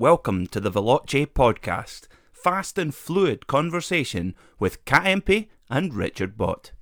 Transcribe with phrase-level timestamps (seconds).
[0.00, 6.72] Welcome to the Veloce podcast, fast and fluid conversation with Kat Impey and Richard Bott.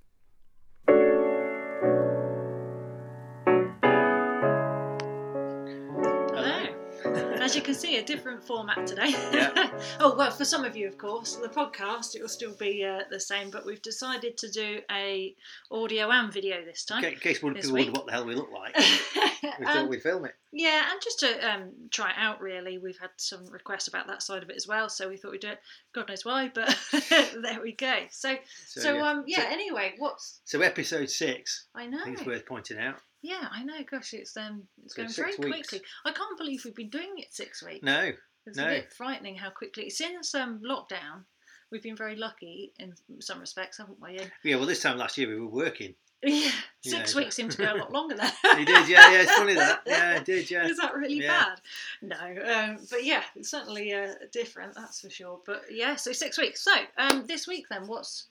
[7.49, 9.09] As you can see, a different format today.
[9.09, 9.71] Yeah.
[10.01, 13.05] oh well, for some of you, of course, the podcast it will still be uh,
[13.11, 15.35] the same, but we've decided to do a
[15.71, 17.03] audio and video this time.
[17.03, 20.03] In case one people wonder what the hell we look like, we thought Um, we'd
[20.03, 20.35] film it.
[20.53, 24.23] yeah, and just to um, try it out, really, we've had some requests about that
[24.23, 25.61] side of it as well, so we thought we'd do it.
[25.95, 26.77] God knows why, but
[27.11, 27.95] there we go.
[28.11, 29.39] So, so, um, yeah.
[29.39, 32.01] So, anyway, what's so episode six, I know.
[32.03, 32.97] I think it's worth pointing out.
[33.23, 33.75] Yeah, I know.
[33.91, 35.69] Gosh, it's um, it's So going very six weeks.
[35.71, 35.87] quickly.
[36.05, 37.83] I can't believe we've been doing it six weeks.
[37.85, 38.13] No,
[38.47, 38.67] It's No.
[38.67, 39.91] a bit frightening how quickly.
[39.91, 41.25] Since um, lockdown,
[41.71, 44.19] we've been very lucky in some respects, haven't we?
[44.19, 44.57] And, yeah.
[44.57, 45.95] Well, this time last year we were working.
[46.23, 46.51] yeah,
[46.83, 48.31] Yeah, six so- weeks seemed to go a lot longer than.
[48.59, 49.21] You did, yeah, yeah.
[49.23, 49.83] It's funny that.
[49.87, 50.67] Yeah, it did, yeah.
[50.69, 51.45] Is that really Yeah.
[51.45, 51.61] bad?
[52.03, 54.75] No, um, but yeah, it's certainly uh, different.
[54.75, 55.41] That's for sure.
[55.47, 56.61] But yeah, so six weeks.
[56.63, 58.27] So um, this week then, what's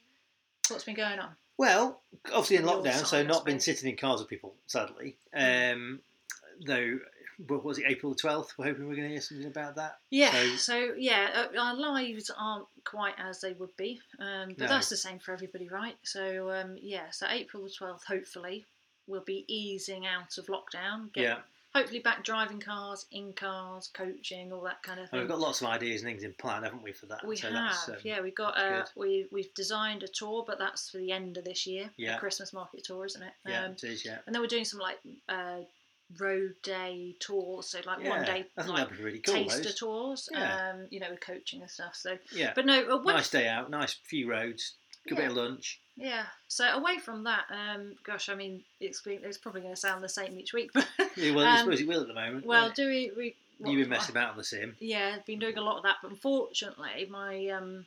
[0.69, 1.29] what's been going on?
[1.57, 3.77] Well, obviously in your lockdown, so side, I not been suppose.
[3.79, 5.15] sitting in cars with people, sadly.
[5.35, 5.73] Mm.
[5.73, 5.99] Um,
[6.65, 6.99] though,
[7.47, 8.49] what was it, April the 12th?
[8.57, 9.97] We're hoping we're going to hear something about that.
[10.09, 10.31] Yeah.
[10.31, 14.67] So- So, yeah, uh, our lives aren't quite as they would be, um, but No.
[14.67, 15.97] that's the same for everybody, right?
[16.03, 18.65] So um, yeah, so April the twelfth, hopefully,
[19.07, 21.11] we'll be easing out of lockdown.
[21.13, 21.37] Get, Yeah.
[21.75, 25.19] Hopefully, back driving cars, in cars, coaching, all that kind of And thing.
[25.19, 27.25] we've got lots of ideas and things in plan, haven't we, for that?
[27.27, 28.57] we so have, um, yeah, we've got.
[28.57, 31.89] Uh, we we've designed a tour, but that's for the end of this year.
[31.97, 32.13] Yeah.
[32.13, 33.33] the Christmas market tour, isn't it?
[33.45, 34.17] Yeah, Um, it is, yeah.
[34.25, 34.97] and then we're doing some like
[35.29, 35.59] uh,
[36.19, 39.35] road day tours, so like one day I think like that'd be really cool.
[39.35, 39.75] taster those.
[39.75, 40.29] tours.
[40.31, 40.71] Yeah.
[40.71, 41.95] Um, you know, with coaching and stuff.
[41.95, 42.53] So, Yeah.
[42.55, 44.77] but no, away, nice day out, nice few roads,
[45.15, 45.29] bit Yeah.
[45.29, 45.79] of lunch.
[45.95, 46.25] yeah.
[46.47, 50.03] So away from that, um, gosh, I mean, it's been, it's probably going to sound
[50.03, 52.45] the same each week, but Yeah, well, I Um, suppose it will at the moment.
[52.45, 53.11] well, do we?
[53.17, 53.35] we it?
[53.59, 54.75] what- you've been messing about on the sim.
[54.79, 57.85] Yeah, I've been doing a lot of that, but unfortunately, my um,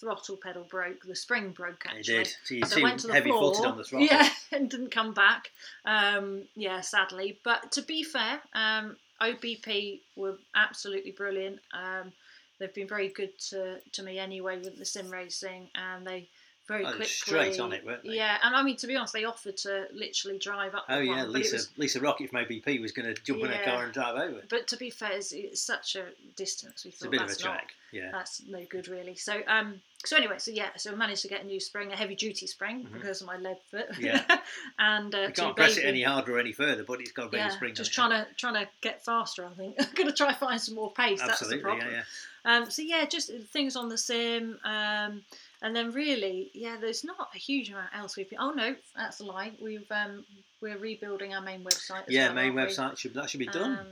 [0.00, 1.02] throttle pedal broke.
[1.04, 2.02] The spring broke actually.
[2.02, 2.28] did.
[2.44, 4.06] So you So I went to the heavy floor, footed on the throttle.
[4.06, 5.50] yeah, and didn't come back.
[5.84, 7.38] Um, yeah, sadly.
[7.42, 11.58] But to be fair, um, OBP were absolutely brilliant.
[11.72, 12.12] Um,
[12.60, 16.28] they've been very good to, to me anyway with the sim racing, and they
[16.68, 18.14] very Oh, quickly straight on it, weren't they?
[18.16, 20.84] Yeah, and I mean to be honest, they offered to literally drive up.
[20.88, 23.50] Oh the yeah, one, Lisa was- Lisa Rocket from OBP was going to jump in
[23.50, 23.60] Yeah.
[23.60, 24.42] a car and drive over.
[24.48, 26.04] but to be fair, it's, it's such a
[26.36, 26.84] distance.
[26.84, 27.60] We It's a thought bit of a that's not.
[27.90, 28.10] Yeah.
[28.12, 29.14] that's no good really.
[29.14, 31.96] So um so anyway, so yeah, so we managed to get a new spring, a
[31.96, 32.92] heavy duty spring Mhm.
[32.92, 33.86] because of my lead foot.
[33.98, 34.22] Yeah.
[34.78, 37.36] and uh, You can't press it any harder or any further, but it's got a
[37.36, 37.74] Yeah, spring.
[37.74, 39.44] just trying to trying to get faster.
[39.46, 41.20] I think I'm gonna try and find some more pace.
[41.20, 41.26] it.
[41.26, 41.88] That's the Absolutely, problem.
[41.90, 42.04] yeah, yeah.
[42.44, 45.22] Um, so yeah, just things on the sim, um,
[45.62, 48.30] and then really, yeah, there's not a huge amount else we've.
[48.30, 49.52] Been, oh no, that's a lie.
[49.60, 50.24] We've um,
[50.60, 52.04] we're rebuilding our main website.
[52.08, 52.74] Yeah, well, main aren't we?
[52.74, 53.86] website should that should be done Um,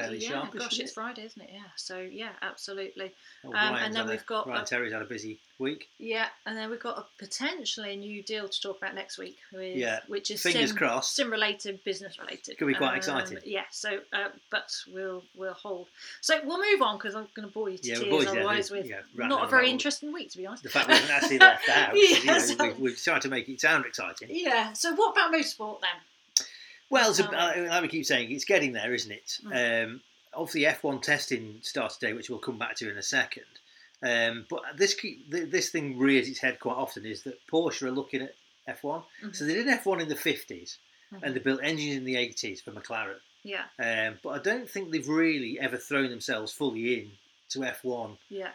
[0.00, 0.60] fairly yeah, sharpish.
[0.60, 0.94] gosh, it's it?
[0.94, 1.50] Friday, isn't it?
[1.52, 1.60] Yeah.
[1.76, 3.12] So yeah, absolutely.
[3.44, 5.88] Oh, um, and then a- we've got Ryan a- Terry's had a busy week.
[5.98, 9.74] Yeah, and then we've got a potentially new deal to talk about next week, with,
[9.76, 11.14] Yeah, which is Fingers sim, crossed.
[11.16, 12.58] sim related, business related.
[12.58, 13.38] Could be quite Um, exciting.
[13.44, 15.88] Yeah, so uh, but we'll we'll hold.
[16.20, 18.70] So we'll move on because I'm going to bore you to Yeah, tears boys, otherwise
[18.70, 20.62] we- with yeah, not a very interesting week to be honest.
[20.62, 23.28] The fact we haven't actually left out, 'cause, you know, so- we, we've tried to
[23.28, 24.28] make it sound exciting.
[24.30, 24.72] Yeah.
[24.74, 25.90] So what about motorsport then?
[26.90, 29.38] Well, it's a, Um, like we keep saying, it's getting there, isn't it?
[29.52, 30.00] Um,
[30.34, 33.44] obviously, F1 testing started today, which we'll come back to in a second.
[34.02, 37.90] Um, but this keep, this thing rears its head quite often is that Porsche are
[37.90, 38.34] looking at
[38.68, 39.02] F1.
[39.32, 40.76] So they did F1 in the 50s
[41.22, 43.16] and they built engines in the 80s for McLaren.
[43.42, 47.12] Yeah, Um, but I don't think they've really ever thrown themselves fully in
[47.50, 48.50] to F1 yeah.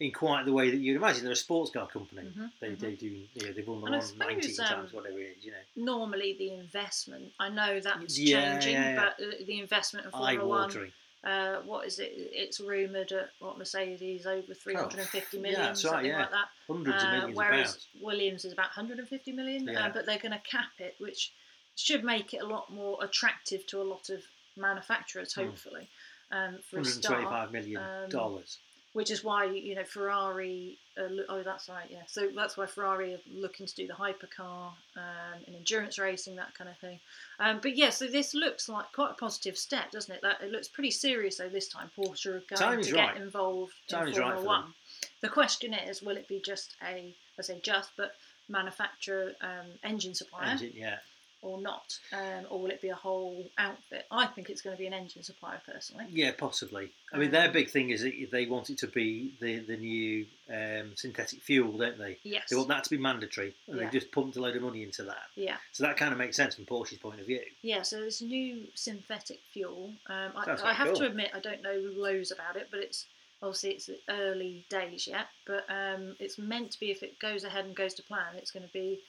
[0.00, 1.24] In quite the way that you'd imagine.
[1.24, 2.22] They're a sports car company.
[2.22, 2.78] Mhm, They, mhm.
[2.78, 5.44] they do, you know, they've won the And one 19 um, times, whatever it is,
[5.44, 5.58] you know.
[5.76, 9.12] Normally the investment, I know that's Yeah, changing, yeah, yeah.
[9.18, 10.92] but uh, the investment in Formula One
[11.24, 12.12] uh, what is it?
[12.14, 16.20] It's rumoured at what Mercedes over 350 yeah, million, right, something yeah.
[16.20, 16.48] like that.
[16.68, 17.86] Hundreds of Uh, millions whereas.
[18.00, 19.86] Williams is about 150 million, Yeah.
[19.86, 21.32] uh, but they're going to cap it, which
[21.74, 24.24] should make it a lot more attractive to a lot of
[24.56, 25.46] manufacturers, Hmm.
[25.46, 25.88] hopefully.
[26.30, 28.58] Um, for a start, 125 million um, dollars.
[28.98, 30.76] Which is why you know Ferrari.
[30.98, 32.02] Uh, oh, that's right, yeah.
[32.08, 36.52] So that's why Ferrari are looking to do the hypercar um, in endurance racing, that
[36.54, 36.98] kind of thing.
[37.38, 40.20] Um, but yeah, so this looks like quite a positive step, doesn't it?
[40.22, 41.48] That it looks pretty serious though.
[41.48, 43.14] This time, Porsche are going to right.
[43.14, 44.62] get involved in right Formula for One.
[44.62, 44.74] them.
[45.20, 48.16] The question is, will it be just a, I say just, but
[48.48, 50.96] manufacturer um, engine supplier, Engine, yeah.
[51.40, 54.04] Or not, um, or will it be a whole outfit?
[54.10, 56.06] I think it's going to be an engine supplier personally.
[56.10, 56.90] Yeah, possibly.
[57.12, 59.76] I mean, their Um, big thing is that they want it to be the the
[59.76, 62.18] new um, synthetic fuel, don't they?
[62.24, 62.48] Yes.
[62.50, 63.84] They want that to be mandatory, and Yeah.
[63.84, 65.26] they've just pumped a load of money into that.
[65.36, 65.58] Yeah.
[65.72, 67.44] So that kind of makes sense from Porsche's point of view.
[67.62, 69.94] Yeah, so this new synthetic fuel.
[70.08, 70.96] Um, I, I have cool.
[70.96, 73.06] to admit, I don't know loads about it, but it's
[73.42, 75.26] obviously it's the early days yet.
[75.46, 78.50] But um, it's meant to be, if it goes ahead and goes to plan, it's
[78.50, 79.00] going to be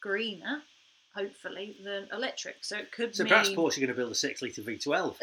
[0.00, 0.62] greener,
[1.16, 2.64] hopefully, than electric.
[2.64, 3.30] So it could So mean.
[3.30, 5.16] perhaps Porsche are going to build a six litre V12.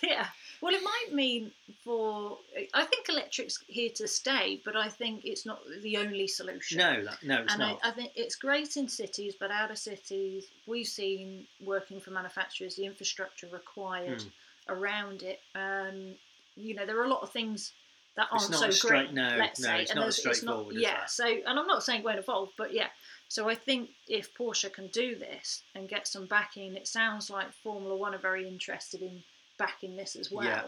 [0.02, 0.26] yeah.
[0.62, 1.52] Well, it might mean
[1.84, 2.38] for.
[2.72, 6.78] I think electric's here to stay, but I think it's not the only solution.
[6.78, 7.80] no, no, it's and I, not.
[7.84, 12.74] I think it's great in cities, but out of cities, we've seen working for manufacturers
[12.76, 14.72] the infrastructure required Hmm.
[14.72, 15.40] around it.
[15.54, 16.14] Um,
[16.56, 17.72] you know, there are a lot of things
[18.16, 19.12] that aren't not so straight- great.
[19.12, 22.00] no, let's no, say, it's and not as straightforward yeah, so and I'm not saying
[22.00, 22.88] it won't evolve, but yeah.
[23.28, 27.52] So I think if Porsche can do this and get some backing, it sounds like
[27.62, 29.22] Formula One are very interested in
[29.58, 30.44] backing this as well.
[30.44, 30.62] Yeah.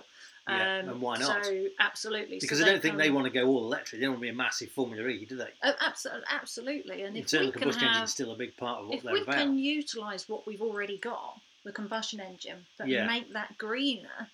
[0.48, 1.44] Yeah, Um, and why not?
[1.44, 4.00] So absolutely, Because so I don't think can- they want to go all electric.
[4.00, 5.50] They don't want to be a massive Formula E, do they?
[5.62, 8.80] Oh, abso- absolutely, and if Internal we can combustion engine engine's still a big part
[8.80, 9.20] of what they're about.
[9.22, 13.06] If we can utilise what we've already got, the combustion engine, but Yeah.
[13.06, 14.30] make that greener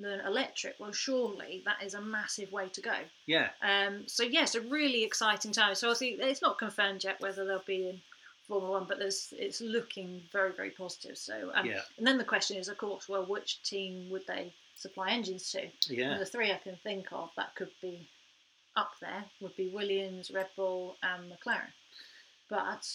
[0.00, 2.94] than electric, well, surely that is a massive way to go.
[3.26, 5.74] Yeah, Um, so yes, a really exciting time.
[5.74, 8.00] So obviously, it's not confirmed yet whether they'll be in
[8.48, 11.16] Formula One, but there's, it's looking very, very positive.
[11.16, 14.52] So, um, yeah, and then the question is, of course, well, which team would they
[14.74, 15.68] supply engines to?
[15.88, 16.12] yeah.
[16.12, 18.08] And the three I can think of that could be
[18.76, 21.72] up there would be Williams, Red Bull, and McLaren.
[22.48, 22.86] But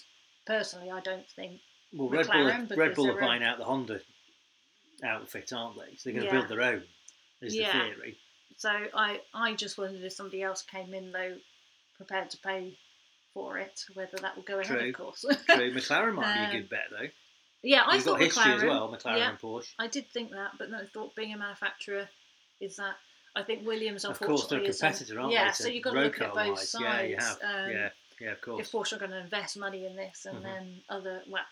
[0.46, 1.62] personally, I don't think.
[1.94, 4.02] Well, Red Bull, are, Red Bull are buying out the Honda
[5.04, 5.96] outfit, aren't they?
[5.96, 6.40] So they're going to Yeah.
[6.40, 6.84] build their own.
[7.48, 7.72] Is Yeah.
[7.78, 8.18] the theory?
[8.58, 11.36] So I, I just wondered if somebody else came in though,
[11.98, 12.78] prepared to pay
[13.34, 14.90] for it, whether that would go ahead, True.
[14.90, 15.22] of course.
[15.50, 15.72] True.
[15.74, 17.08] McLaren might be a Um, good bet though.
[17.64, 18.56] yeah, I You've thought got history McLaren.
[18.58, 19.30] as well, McLaren yeah.
[19.32, 19.74] and Porsche.
[19.78, 22.08] I did think that, but then I thought being a manufacturer
[22.62, 22.96] is that.
[23.38, 25.52] I think Williams, Of course, they're a um, competitor, aren't yeah, they?
[25.52, 26.70] so you've got to look at both wise.
[26.70, 26.82] sides.
[26.86, 27.38] Yeah, you have.
[27.44, 27.90] Um, yeah,
[28.22, 28.62] yeah, of course.
[28.66, 28.72] if.
[28.72, 30.44] Porsche are going to invest money in this, and Mhm.
[30.44, 31.44] then other well,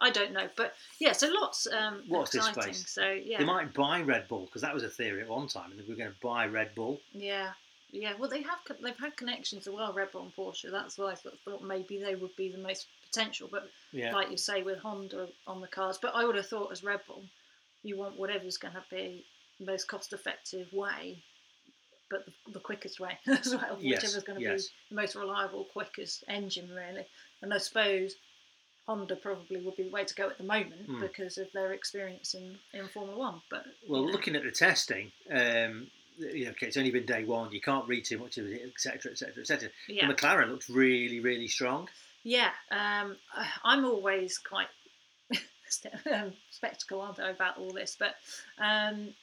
[0.00, 2.74] I don't know, but yeah, so lots um, this exciting.
[2.74, 2.90] space.
[2.90, 5.70] So yeah, They might buy Red Bull because that was a theory at one time,
[5.70, 7.00] and they were going to buy Red Bull.
[7.12, 7.50] yeah,
[7.90, 8.12] yeah.
[8.18, 10.70] Well, they have they've had connections as well, Red Bull and Porsche.
[10.70, 13.48] That's why I thought maybe they would be the most potential.
[13.50, 16.72] But Yeah, like you say, with Honda on the cars, but I would have thought
[16.72, 17.24] as Red Bull,
[17.82, 19.24] you want whatever's going to be
[19.58, 21.22] the most cost-effective way.
[22.10, 24.64] But the, the quickest way as well, Yes, whichever's going to yes.
[24.64, 27.06] be the most reliable, quickest engine, really.
[27.42, 28.14] And I suppose
[28.90, 31.00] Honda probably would be the way to go at the moment Hmm.
[31.00, 33.40] because of their experience in, in Formula One.
[33.48, 35.86] But Well, you know, looking at the testing, um,
[36.18, 37.52] you know, okay, it's only been day one.
[37.52, 39.68] You can't read too much of it, etc., etc., etc.
[39.88, 41.88] The McLaren looks really, really strong.
[42.24, 43.16] yeah, um,
[43.64, 44.66] I'm always quite
[46.12, 47.96] um, spectacle, aren't I, about all this?
[47.98, 48.16] But
[48.58, 49.14] um,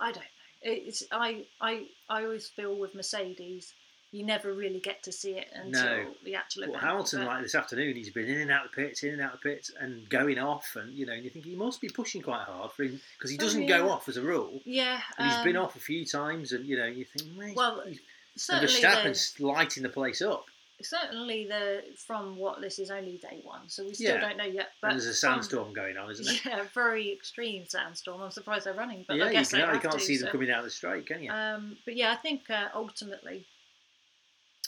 [0.00, 0.22] I don't know.
[0.64, 3.74] It's I, I, I always feel with Mercedes,
[4.12, 6.14] you never really get to see it until No.
[6.22, 6.84] the actual Well, event.
[6.84, 9.22] Hamilton, but- like this afternoon, he's been in and out of the pits, in and
[9.22, 11.80] out of the pits, and going off, and you know, and you think he must
[11.80, 13.78] be pushing quite hard for him because he Oh, doesn't yeah.
[13.78, 16.66] go off as a rule, yeah, and he's been um, off a few times, and
[16.66, 20.20] you know, you think, well, he's, Well, he's, and certainly the, Verstappen's lighting the place
[20.20, 20.44] up,
[20.82, 24.20] certainly the from what this is only day one, so we still Yeah.
[24.20, 24.72] don't know yet.
[24.80, 26.34] But and there's a sandstorm going on, isn't there?
[26.58, 28.20] Yeah, a very extreme sandstorm.
[28.20, 30.32] I'm surprised they're running, but yeah, I you, can, you can't to, see them so-
[30.32, 31.30] coming down the straight, can you?
[31.30, 33.44] Um, but yeah, I think uh, ultimately,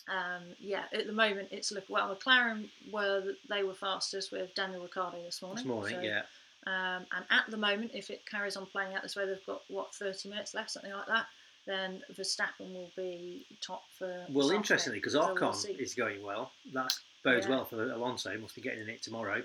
[0.09, 2.15] um, yeah, at the moment it's look well.
[2.15, 5.65] McLaren were they were fastest with Daniel Ricciardo this morning.
[5.65, 6.23] this morning, so, yeah.
[6.67, 9.63] Um, and at the moment, if it carries on playing out this way, they've got
[9.69, 11.27] what 30 minutes left, something like that.
[11.67, 14.27] Then Verstappen will be top for.
[14.31, 15.15] Well, interestingly, because.
[15.15, 17.57] Ocon So we'll is going well, that bodes Yeah.
[17.57, 18.31] well for Alonso.
[18.31, 19.43] He must be getting in it tomorrow.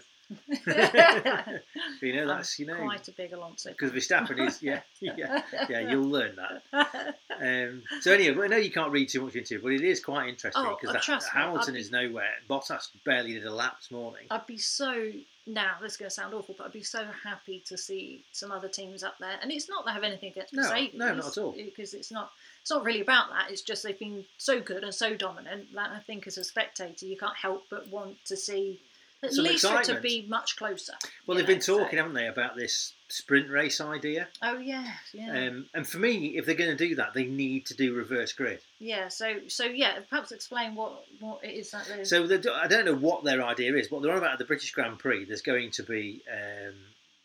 [2.01, 3.69] You know, that's you know quite a big Alonso.
[3.69, 3.91] because.
[3.91, 5.79] Verstappen is yeah, yeah, yeah.
[5.79, 6.35] You'll learn
[6.71, 7.15] that.
[7.41, 9.99] Um, so anyway, I know you can't read too much into it, but it is
[9.99, 12.33] quite interesting Oh, because me, Hamilton is nowhere.
[12.49, 14.27] Bottas barely did a lap this morning.
[14.29, 15.11] I'd be so
[15.47, 15.75] now.
[15.81, 18.67] This is going to sound awful, but I'd be so happy to see some other
[18.67, 19.37] teams up there.
[19.41, 20.93] And it's not that I have anything against No, Mercedes.
[20.95, 21.51] no, not at all.
[21.53, 22.31] Because it's not.
[22.61, 23.49] It's not really about that.
[23.49, 27.05] It's just they've been so good and so dominant that I think as a spectator
[27.05, 28.79] you can't help but want to see
[29.21, 30.03] at Some least it to excitement.
[30.03, 30.93] be much closer.
[31.27, 34.27] Well, they've been know, so- talking, haven't they, about this sprint race idea?
[34.41, 37.65] Oh yeah, yeah, Um, and for me, if they're going to do that, they need
[37.67, 38.59] to do reverse grid.
[38.79, 39.07] yeah.
[39.09, 39.99] So so yeah.
[40.09, 42.05] Perhaps explain what what it is that they're.
[42.05, 43.91] So the, I don't know what their idea is.
[43.91, 46.75] What they're on about at the British Grand Prix, there's going to be um,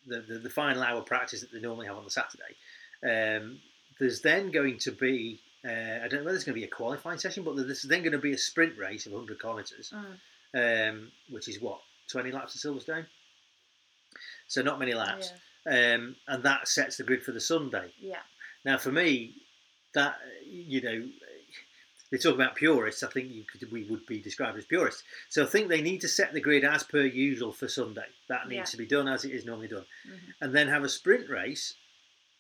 [0.07, 2.55] the, the the final hour practice that they normally have on the Saturday.
[3.03, 3.59] Um,
[4.01, 6.69] there's then going to be uh, I don't know whether there's going to be a
[6.69, 10.17] qualifying session, but there's then going to be a sprint race of 100 kilometres, Mm.
[10.55, 11.81] Um, which is what
[12.11, 13.07] 20 laps of Silverstone.
[14.47, 15.33] so not many laps,
[15.67, 17.91] um, and that sets the grid for the Sunday.
[17.99, 18.21] Yeah.
[18.65, 19.35] Now, for me,
[19.95, 21.09] that you know,
[22.11, 23.03] they talk about purists.
[23.03, 25.03] I think you could, we would be described as purists.
[25.31, 28.07] So I think they need to set the grid as per usual for Sunday.
[28.29, 28.65] That needs Yeah.
[28.73, 30.19] to be done as it is normally done, Mhm.
[30.41, 31.75] and then have a sprint race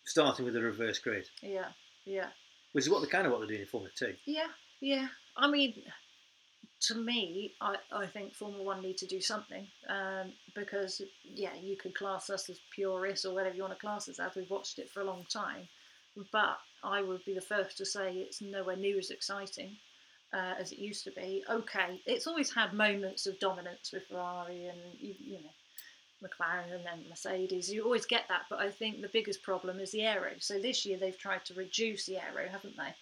[0.05, 1.73] starting with a reverse grid, Yeah.
[2.05, 2.31] Yeah.
[2.73, 4.17] which is what the kind of what they're doing in Formula Two.
[4.27, 4.49] Yeah,
[4.81, 5.09] yeah.
[5.37, 5.83] I mean,
[6.89, 11.77] to me, I, I think Formula One need to do something um, because, yeah, you
[11.77, 14.35] could class us as purists or whatever you want to class us as.
[14.35, 15.69] We've watched it for a long time,
[16.33, 19.77] but I would be the first to say it's nowhere near as exciting
[20.33, 21.45] uh, as it used to be.
[21.49, 25.51] Okay, it's always had moments of dominance with Ferrari and you, you know.
[26.25, 29.91] McLaren and then Mercedes, you always get that, but I think the biggest problem is
[29.93, 30.31] the aero.
[30.39, 32.95] So this year they've tried to reduce the aero, haven't they?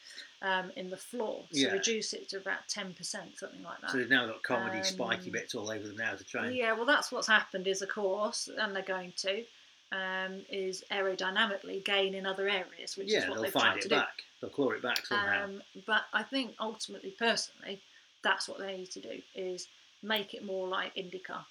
[0.45, 1.73] um, in the floor to Yeah.
[1.73, 3.91] reduce it to about 10%, something like that.
[3.93, 6.57] So they've now got comedy Um, spiky bits all over them now to try and
[6.57, 9.45] yeah, well, that's what's happened is, of course, and they're going to,
[9.93, 13.77] um, is aerodynamically gain in other areas, which yeah, is what they'll they've find tried
[13.79, 14.25] it to back.
[14.41, 15.03] They'll claw it back do.
[15.05, 15.45] somehow.
[15.45, 17.81] Um, but I think ultimately, personally,
[18.23, 19.69] that's what they need to do is
[20.03, 21.45] make it more like IndyCar.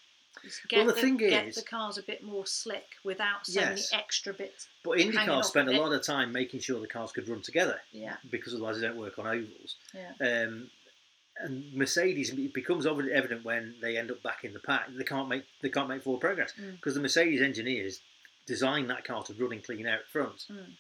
[0.72, 3.92] Well, the thing get is- the cars a bit more slick without so Yes.
[3.92, 4.68] many extra bits.
[4.84, 8.18] but IndyCar spent a lot of time making sure the cars could run together Yeah,
[8.30, 9.76] because otherwise they don't work on ovals.
[9.94, 10.72] yeah, Um,
[11.38, 14.88] and Mercedes, it becomes evident evident when they end up back in the pack.
[14.90, 16.78] They can't make they can't make forward progress Mm.
[16.78, 18.02] because the Mercedes engineers
[18.46, 20.46] designed that car to run in clean air at front.
[20.50, 20.76] Mm.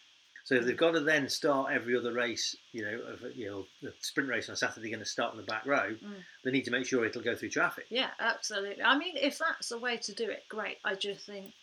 [0.51, 3.93] So they've got to then start every other race, you know, of, you know, the
[4.01, 5.91] sprint race on Saturday, going to start on the back row.
[5.91, 6.15] Mm.
[6.43, 7.85] They need to make sure it'll go through traffic.
[7.89, 8.83] yeah, absolutely.
[8.83, 10.77] I mean, if that's the way to do it, great.
[10.83, 11.53] I just think,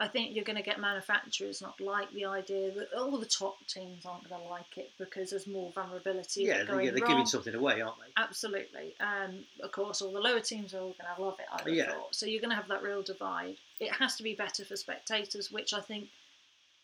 [0.00, 3.56] I think you're going to get manufacturers not like the idea that all the top
[3.68, 6.42] teams aren't going to like it because there's more vulnerability.
[6.42, 7.10] Yeah, they, going yeah, they're wrong.
[7.10, 8.12] giving something away, aren't they?
[8.20, 8.94] Absolutely.
[8.98, 11.72] Um, of course, all the lower teams are all going to love it, I would
[11.72, 11.92] Yeah.
[11.92, 12.16] thought.
[12.16, 13.58] So you're going to have that real divide.
[13.78, 16.08] It has to be better for spectators, which I think,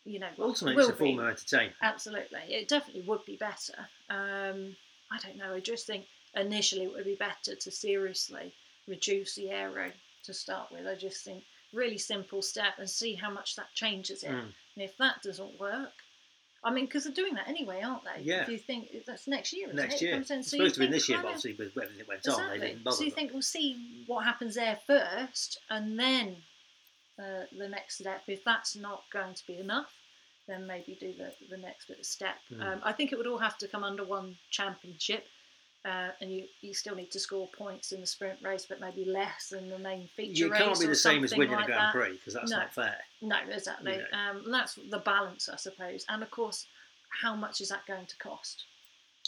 [0.05, 1.75] you know, Ultimately, it's a form of entertainment.
[1.81, 2.39] Absolutely.
[2.47, 3.87] It definitely would be better.
[4.09, 4.75] Um,
[5.11, 5.53] I don't know.
[5.53, 8.53] I just think initially it would be better to seriously
[8.87, 9.91] reduce the aero
[10.25, 10.87] to start with.
[10.87, 11.43] I just think
[11.73, 14.31] really simple step and see how much that changes it.
[14.31, 14.53] Mm.
[14.75, 15.91] And if that doesn't work,
[16.63, 18.23] I mean, because they're doing that anyway, aren't they?
[18.23, 18.41] Yeah.
[18.41, 20.01] If you think that's next year, isn't Next it?
[20.01, 20.13] It year.
[20.15, 20.39] comes in.
[20.39, 22.49] It's So you supposed to be this year, but obviously with everything that went on,
[22.49, 22.97] they didn't bother.
[22.97, 23.15] So you them.
[23.15, 26.37] think we'll see what happens there first, and then
[27.19, 28.21] uh, the next step.
[28.27, 29.91] If that's not going to be enough,
[30.47, 32.35] then maybe do the, the next bit of step.
[32.51, 32.61] Mm.
[32.61, 35.25] Um, I think it would all have to come under one championship,
[35.85, 39.05] uh, and you, you still need to score points in the sprint race, but maybe
[39.05, 41.91] less than the main feature You can't be the same as winning like a Grand.
[41.93, 42.57] Prix because that's No.
[42.57, 42.97] not fair.
[43.21, 43.93] No, exactly.
[43.93, 44.17] You know.
[44.17, 46.05] Um, that's the balance, I suppose.
[46.09, 46.67] And of course,
[47.21, 48.65] how much is that going to cost?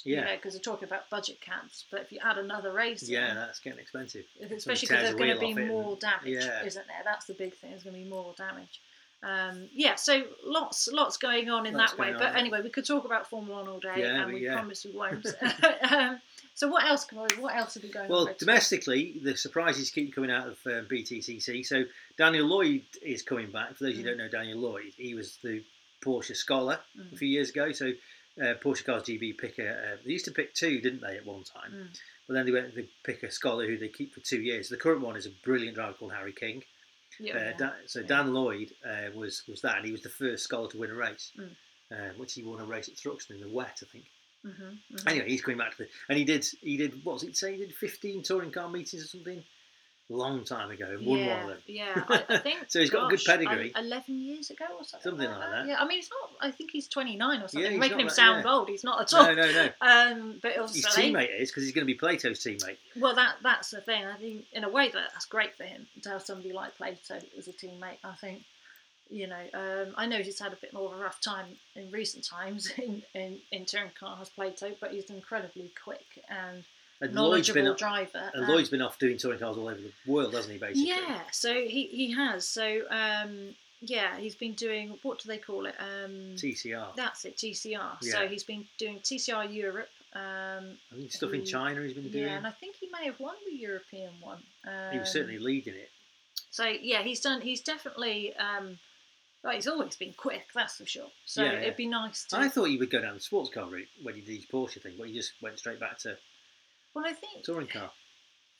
[0.05, 1.85] Yeah, because we're talking about budget caps.
[1.91, 4.25] But if you add another race, yeah, in, that's getting expensive.
[4.41, 6.63] especially because there's going to be more and- damage, yeah.
[6.63, 7.01] isn't there?
[7.03, 7.71] That's the big thing.
[7.71, 8.81] There's going to be more damage.
[9.23, 12.07] Um, yeah, so lots, lots going on in Lots that way.
[12.09, 12.35] going But on.
[12.35, 14.53] anyway, we could talk about Formula One all day, Yeah, and we yeah.
[14.53, 15.25] promise we won't.
[15.91, 16.21] um,
[16.53, 17.03] so what else?
[17.05, 18.35] Can we, what else have we going Well, on?
[18.37, 21.65] Domestically, the surprises keep coming out of um, BTCC.
[21.65, 21.83] So
[22.17, 23.75] Daniel Lloyd is coming back.
[23.75, 25.63] For those of you who don't know Daniel Lloyd, he was the
[26.05, 27.17] Porsche scholar a Mm.
[27.17, 27.71] few years ago.
[27.71, 27.91] So
[28.41, 29.69] uh, Porsche GB pick a.
[29.69, 31.71] Uh, they used to pick two, didn't they, at one time?
[31.73, 31.99] Mm.
[32.27, 34.69] But then they went to pick a scholar who they keep for two years.
[34.69, 36.63] The current one is a brilliant driver called Harry King.
[37.19, 37.57] Yeah, Uh.
[37.57, 38.07] Dan, so yeah.
[38.07, 40.95] Dan Lloyd uh, was was that, and he was the first scholar to win a
[40.95, 42.17] race, Mm.
[42.17, 44.05] which he won a race at Thruxton in the wet, I think.
[44.45, 45.07] Mhm, mhm.
[45.07, 47.53] Anyway, he's coming back to the and he did he did what was it say
[47.53, 49.43] he did fifteen touring car meetings or something,
[50.09, 51.57] long time ago, won yeah, one of them.
[51.67, 52.59] Yeah, I, I think.
[52.67, 53.71] So he's got a good pedigree.
[53.75, 55.11] el- Eleven years ago or something.
[55.11, 55.67] Something like that.
[55.67, 56.31] Yeah, I mean, he's not.
[56.41, 57.71] I think he's twenty nine or something.
[57.71, 58.51] he's making him that- sound yeah.
[58.51, 58.69] old.
[58.69, 59.25] He's not at all.
[59.25, 59.69] No, no, no.
[59.81, 62.77] Um, but it was His teammate is because he's going to be Plato's teammate.
[62.95, 64.05] well, that that's the thing.
[64.05, 67.19] I think in a way that that's great for him to have somebody like Plato
[67.37, 67.97] as a teammate.
[68.03, 68.43] I think.
[69.09, 71.45] You know, um, I know he's had a bit more of a rough time
[71.77, 76.65] in recent times in, in, in touring cars, Plato, but he's incredibly quick and
[76.99, 78.31] And Lloyd's knowledgeable been driver.
[78.33, 80.59] and um, Lloyd's been off doing touring cars all over the world, hasn't he?
[80.59, 80.87] Basically.
[80.89, 82.47] Yeah, so he, he has.
[82.47, 85.75] So um, yeah, he's been doing what do they call it?
[85.79, 86.95] Um, TCR.
[86.95, 87.97] that's it, TCR.
[88.01, 88.11] Yeah.
[88.11, 89.89] So he's been doing TCR Europe.
[90.13, 92.23] Um, I think stuff in China he's been doing.
[92.23, 94.41] yeah, and I think he may have won the European one.
[94.65, 95.89] Um, he was certainly leading it.
[96.49, 97.41] So yeah, he's done.
[97.41, 98.33] He's definitely.
[98.37, 98.79] Um,
[99.43, 101.07] well, he's always been quick, that's for sure.
[101.25, 101.59] So Yeah, yeah.
[101.59, 102.37] it'd be nice to.
[102.37, 104.81] I thought he would go down the sports car route when he did his Porsche
[104.81, 106.17] thing, but he just went straight back to
[106.93, 107.91] well, I think touring car.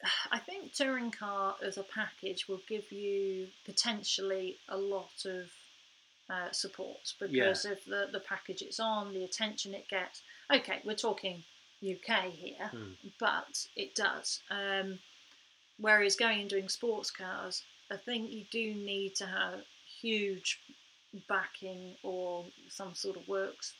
[0.31, 5.50] I think touring car as a package will give you potentially a lot of
[6.29, 10.22] uh, support because of the, the package it's on, the attention it gets.
[10.53, 11.43] Okay, we're talking
[11.81, 12.91] UK here, Hmm.
[13.19, 14.41] but it does.
[14.50, 15.00] Um,
[15.79, 19.62] whereas going and doing sports cars, I think you do need to have
[20.01, 20.60] huge
[21.29, 23.74] backing or some sort of works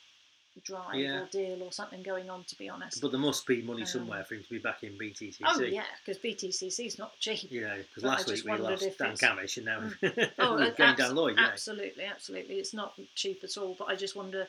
[0.64, 1.22] drive Yeah.
[1.22, 2.44] or deal or something going on.
[2.44, 3.00] To be honest.
[3.00, 5.40] But there must be money Um, somewhere for him to be back in BTCC.
[5.46, 7.50] oh yeah, because BTCC is not cheap.
[7.50, 9.56] You know, because But I last week just we wondered lost if Dan it's- Camish
[9.56, 9.90] and now
[10.38, 11.36] Oh, we're uh, going abs- down Lloyd.
[11.36, 11.42] Know.
[11.42, 12.56] absolutely, absolutely.
[12.56, 13.74] It's not cheap at all.
[13.78, 14.48] But I just wonder,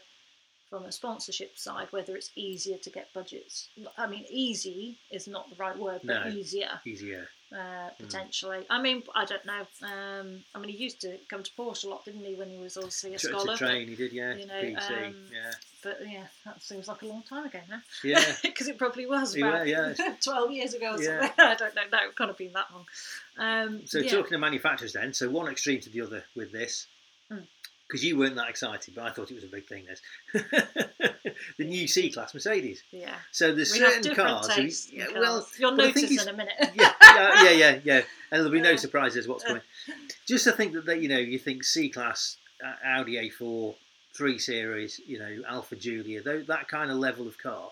[0.69, 3.69] from a sponsorship side, whether it's easier to get budgets.
[3.97, 6.31] I mean, easy is not the right word, but No.
[6.31, 7.27] easier Easier.
[7.53, 8.65] Uh, potentially.
[8.69, 9.65] I mean, I don't know.
[9.83, 12.57] Um, I mean, he used to come to Port a lot, didn't he, when he
[12.57, 13.53] was obviously a Tr- scholar?
[13.53, 14.35] to train, he did, yeah.
[14.35, 15.51] you know, BC, um, yeah.
[15.81, 17.81] But yeah, that seems like a long time ago now.
[18.03, 18.23] Yeah.
[18.41, 19.93] Because it probably was about yeah.
[20.23, 21.21] 12 years ago or Yeah.
[21.21, 21.31] something.
[21.45, 21.81] I don't know.
[21.91, 22.85] No, it can't have been that long.
[23.37, 24.11] Um, So yeah.
[24.11, 26.87] talking to manufacturers then, so one extreme to the other with this,
[27.31, 27.45] Mm.
[27.89, 29.83] Because you weren't that excited, but I thought it was a big thing.
[29.87, 30.01] This,
[31.57, 32.83] the new C class Mercedes.
[32.91, 33.15] yeah.
[33.31, 34.47] So there's We certain cars.
[34.57, 34.69] in
[34.99, 35.17] yeah, cars.
[35.19, 36.53] well, You'll notice in a minute.
[36.75, 38.05] yeah, yeah, yeah, yeah, yeah, and
[38.39, 39.63] there'll be no surprises what's coming.
[40.27, 43.73] Just to think that they, you know, you think C class, uh, Audi A4,
[44.13, 47.71] three series, you know, Alfa Giulia, tho- that kind of level of car,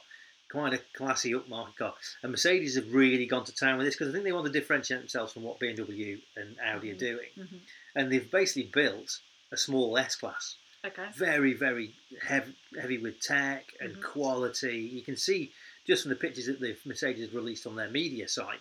[0.49, 1.93] quite a classy upmarket car.
[2.23, 4.51] And Mercedes have really gone to town with this because I think they want to
[4.51, 6.95] differentiate themselves from what BMW and Audi Mhm.
[6.95, 7.59] are doing, Mhm.
[7.95, 9.19] and they've basically built
[9.51, 11.07] a small S class Okay.
[11.15, 14.01] very, very heavy, heavy with tech and Mhm.
[14.03, 14.77] quality.
[14.79, 15.51] You can see
[15.85, 18.59] just from the pictures that the Mercedes released on their media site,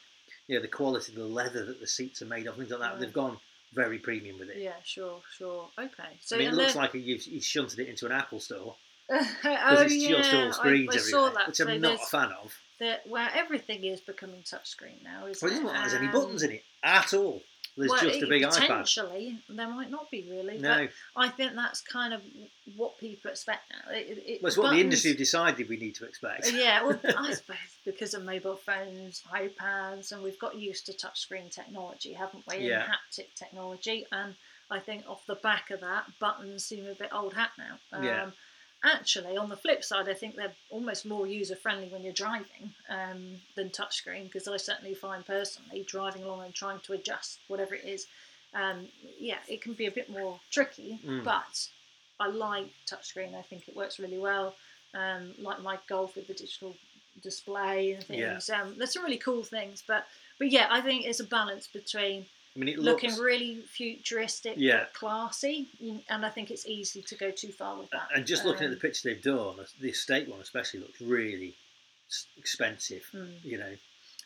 [0.49, 2.81] you know, the quality of the leather that the seats are made of, things like
[2.81, 2.91] that.
[2.93, 3.01] Right.
[3.01, 3.39] They've gone
[3.75, 4.59] very premium with it.
[4.59, 5.71] Yeah, sure, sure.
[5.79, 6.19] Okay.
[6.21, 8.77] So I mean, it looks then- like you've, you've shunted it into an Apple store
[9.11, 11.47] oh, because it's just yeah, all screens I, I everywhere, saw that.
[11.49, 12.59] which so I'm not a fan of.
[12.79, 15.65] there- where everything is becoming touchscreen now, isn't Well, it it?
[15.65, 17.43] doesn't there's any buttons in it at all.
[17.77, 18.61] There's well, just a big iPad.
[18.61, 20.57] Potentially, there might not be really.
[20.59, 22.23] No, But I think that's kind of
[22.75, 23.93] what people expect now.
[23.93, 26.51] It, it, well, it's what the industry decided we need to expect.
[26.53, 31.51] Yeah, well, I suppose because of mobile phones, iPads, and we've got used to touchscreen
[31.51, 32.59] technology, haven't we?
[32.59, 32.85] Yeah.
[32.85, 34.35] And haptic technology, and
[34.71, 37.79] I think off the back of that, buttons seem a bit old hat now.
[37.93, 38.31] Um, Yeah.
[38.85, 42.73] Actually, on the flip side, I think they're almost more user friendly when you're driving
[42.89, 47.75] um, than touchscreen because I certainly find personally driving along and trying to adjust whatever
[47.75, 48.07] it is,
[48.55, 48.87] um,
[49.19, 51.01] yeah, it can be a bit more tricky.
[51.05, 51.25] Mm.
[51.25, 51.69] But
[52.21, 53.35] I like touchscreen.
[53.35, 54.55] I think it works really well.
[54.95, 56.75] Um, like my golf with the digital
[57.23, 58.31] display and Yeah.
[58.33, 58.51] things.
[58.51, 60.07] Um, there's some really cool things, but
[60.39, 64.55] but yeah, I think it's a balance between I mean, it looking looks really futuristic,
[64.57, 64.87] Yeah.
[64.95, 65.69] classy,
[66.09, 68.09] and I think it's easy to go too far with that.
[68.15, 71.55] And just looking at Um, the picture they've done, the estate one especially looks really
[72.39, 73.05] expensive.
[73.13, 73.33] hmm.
[73.43, 73.77] You know,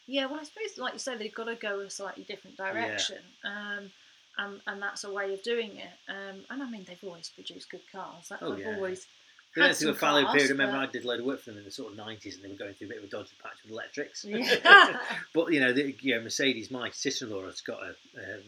[0.06, 3.18] Yeah, well, I suppose, like you say, they've got to go a slightly different direction,
[3.44, 3.92] um,
[4.38, 5.92] and and that's a way of doing it.
[6.08, 8.28] Um, and I mean, they've always produced good cars.
[8.28, 8.74] That, Oh, they've yeah.
[8.76, 9.06] always
[9.54, 10.48] they went had through a some fallow class, period.
[10.50, 11.98] I remember but- I did a load of work for them in the sort of
[11.98, 14.24] nineties, and they were going through a bit of a dodgy patch with electrics.
[14.24, 14.98] Yeah.
[15.34, 17.88] but you know, the, you know, Mercedes, my sister-in-law has got a.
[17.88, 18.42] Um,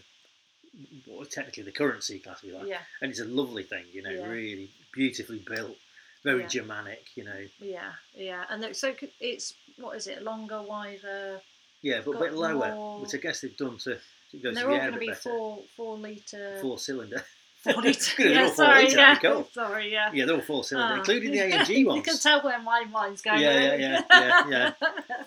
[1.06, 3.84] well, technically the current C class, if you like, yeah, and it's a lovely thing.
[3.92, 4.26] You know, Yeah.
[4.26, 5.76] really beautifully built,
[6.24, 6.48] very Yeah.
[6.48, 7.08] Germanic.
[7.14, 10.22] You know, yeah, yeah, and then- so it's what is it?
[10.22, 11.40] Longer, wider.
[11.82, 13.98] yeah, but a bit lower, more- which I guess they've done to,
[14.30, 15.20] to go And to they're the all air going to be better.
[15.20, 16.58] four four liter.
[16.62, 17.22] Four cylinder.
[17.62, 18.22] Four litre.
[18.28, 19.48] Yeah, sorry, litre, yeah, cool.
[19.52, 20.10] sorry, yeah.
[20.12, 20.98] Yeah, they're all four cylinder, Ah.
[20.98, 22.04] including the AMG You ones.
[22.04, 23.40] can tell where my mind's going.
[23.40, 23.80] Yeah, right?
[23.80, 24.72] yeah, yeah, yeah,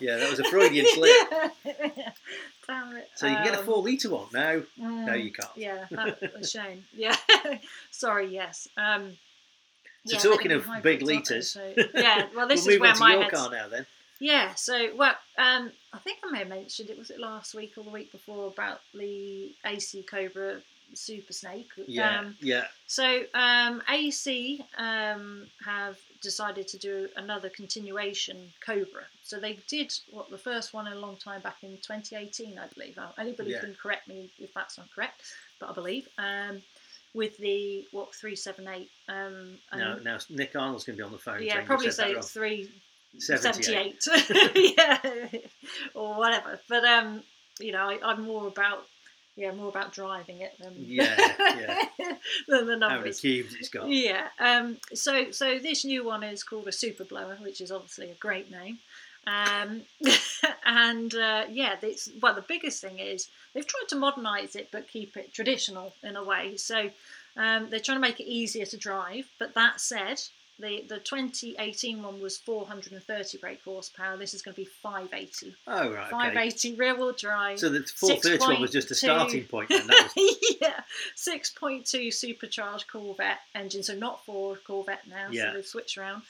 [0.00, 1.16] Yeah, that was a Freudian slip.
[2.66, 3.08] Damn it.
[3.14, 4.62] So you can get a Um, four litre one now.
[4.76, 5.50] No, mm, you can't.
[5.56, 6.84] Yeah, that's a shame.
[6.94, 7.16] Yeah,
[7.90, 8.26] sorry.
[8.28, 8.68] Yes.
[8.76, 9.16] Um,
[10.04, 12.26] So yeah, talking of big litres, So, yeah.
[12.34, 13.86] Well, this we'll is where my your car now then.
[14.20, 17.72] yeah, so well, um, I think I may have mentioned it was it last week
[17.78, 20.60] or the week before about the AC Cobra
[20.94, 21.68] Super Snake.
[21.86, 29.04] Yeah, Um, yeah, so um, AC um, have decided to do another continuation Cobra.
[29.22, 32.98] So they did what the first one a long time back in 2018, I believe.
[32.98, 33.60] Uh, Anybody Yeah.
[33.60, 35.22] can correct me if that's not correct,
[35.60, 36.08] but I believe.
[36.18, 36.62] Um,
[37.14, 41.42] with the what 378 um, and now, Nick Arnold's going to be on the phone.
[41.42, 42.70] yeah, probably say it's three
[43.18, 44.02] 78.
[44.02, 45.40] 78 yeah
[45.94, 47.22] or whatever but um
[47.58, 48.84] you know I, i'm more about
[49.36, 51.14] yeah more about driving it than Yeah,
[51.58, 51.84] yeah.
[52.48, 53.88] than the How many cubes it's got.
[53.88, 58.10] yeah um so so this new one is called a super blower which is obviously
[58.10, 58.78] a great name
[59.26, 59.82] um
[60.64, 64.88] and uh, yeah it's well the biggest thing is they've tried to modernize it but
[64.88, 66.90] keep it traditional in a way so
[67.36, 70.22] um, they're trying to make it easier to drive but that said
[70.58, 74.16] the, the 2018 one was 430 brake horsepower.
[74.16, 75.54] This is going to be 580.
[75.66, 76.10] Oh, right, okay.
[76.10, 77.58] 580 rear wheel drive.
[77.58, 79.86] So the 430 one was just a starting point then.
[79.86, 80.80] That was, yeah,
[81.16, 85.50] 6.2 supercharged Corvette engine, so not Ford Corvette now, Yeah.
[85.50, 86.22] so they've switched around.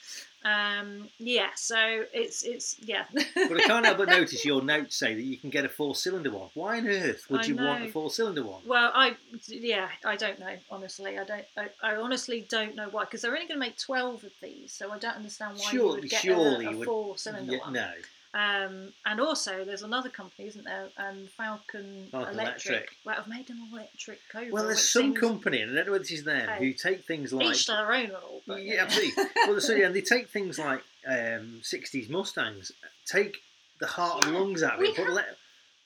[0.46, 3.04] Um, yeah, so it's it's yeah.
[3.12, 6.30] But I can't help but notice your notes say that you can get a four-cylinder
[6.30, 6.50] one.
[6.54, 8.60] Why on earth would I you want a four-cylinder one?
[8.64, 9.16] Well, I
[9.48, 10.54] yeah, I don't know.
[10.70, 11.44] Honestly, I don't.
[11.56, 14.70] I, I honestly don't know why because they're only going to make twelve of these,
[14.72, 17.58] so I don't understand why you Surely- would get surely a, a you four-cylinder Yeah,
[17.58, 17.72] one.
[17.72, 17.90] no,
[18.34, 20.88] Um, and also, there's another company, isn't there?
[20.98, 22.66] Um, Falcon, Falcon Electric.
[22.74, 22.96] Electric.
[23.04, 24.52] Well, have made an electric Cobra.
[24.52, 26.58] well, there's some seems company, and I don't know whether this is them, Hey.
[26.58, 28.42] who take things like each their own all.
[28.46, 29.24] But, yeah, absolutely.
[29.46, 32.72] well, so yeah, and they take things like um, '60s Mustangs,
[33.06, 33.38] take
[33.80, 34.96] the heart and lungs out of it.
[34.96, 35.36] Have- let,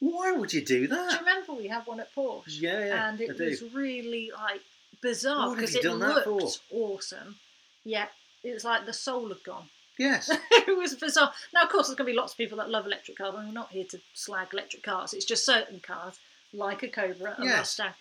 [0.01, 1.11] why would you do that?
[1.11, 2.61] Do you remember we had one at Porsche?
[2.61, 4.63] Yeah, yeah, and it was really like
[5.03, 7.37] bizarre because it looked awesome.
[8.43, 9.69] It was like the soul had gone.
[10.01, 11.31] Yes, it was bizarre.
[11.53, 13.47] Now, of course, there's going to be lots of people that love electric cars, and
[13.49, 15.13] we're not here to slag electric cars.
[15.13, 16.19] It's just certain cars,
[16.55, 17.59] like a Cobra, a Yes.
[17.59, 17.93] Mustang.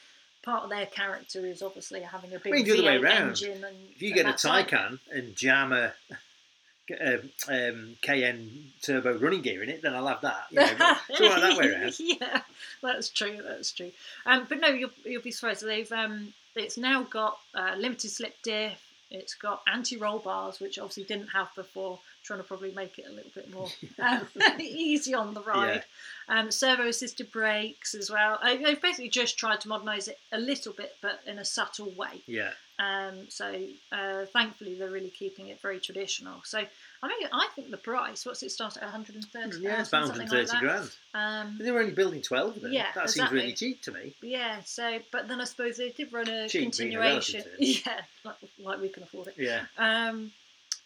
[0.41, 3.03] Part of their character is obviously having a big I mean, the other way V8
[3.03, 3.29] round.
[3.31, 3.63] engine.
[3.65, 5.91] And if you get a Taycan and jam a
[7.05, 8.49] um, um, KN
[8.81, 10.45] turbo running gear in it, then I'll have that.
[10.51, 11.93] You know, it's all right that way around.
[11.99, 12.41] yeah,
[12.81, 13.39] that's true.
[13.45, 13.91] That's true.
[14.25, 15.65] Um, but no, you'll you'll be surprised.
[15.65, 18.81] They've um, it's now got uh, limited slip diff.
[19.11, 21.99] It's got anti-roll bars, which obviously didn't have before.
[22.23, 23.67] Trying to probably make it a little bit more
[23.99, 24.27] um,
[24.59, 25.83] easy on the ride.
[26.27, 28.37] Um, servo-assisted brakes as well.
[28.43, 32.21] They've basically just tried to modernise it a little bit, but in a subtle way.
[32.27, 33.59] Yeah, Um, so
[33.91, 36.41] uh, thankfully, they're really keeping it very traditional.
[36.43, 36.63] So
[37.01, 38.25] I mean, I think the price.
[38.25, 38.83] What's it start at?
[38.83, 39.62] One hundred and thirty.
[39.62, 40.89] yeah, it's about something 130 like grand.
[41.13, 42.71] Um, they were only building 12 of them.
[42.73, 44.13] Yeah, that seems really cheap to me.
[44.21, 44.62] yeah.
[44.65, 47.43] So, but then I suppose they did run a Cheap a continuation.
[47.59, 49.35] Yeah, like, like we can afford it.
[49.38, 50.31] Yeah, Um,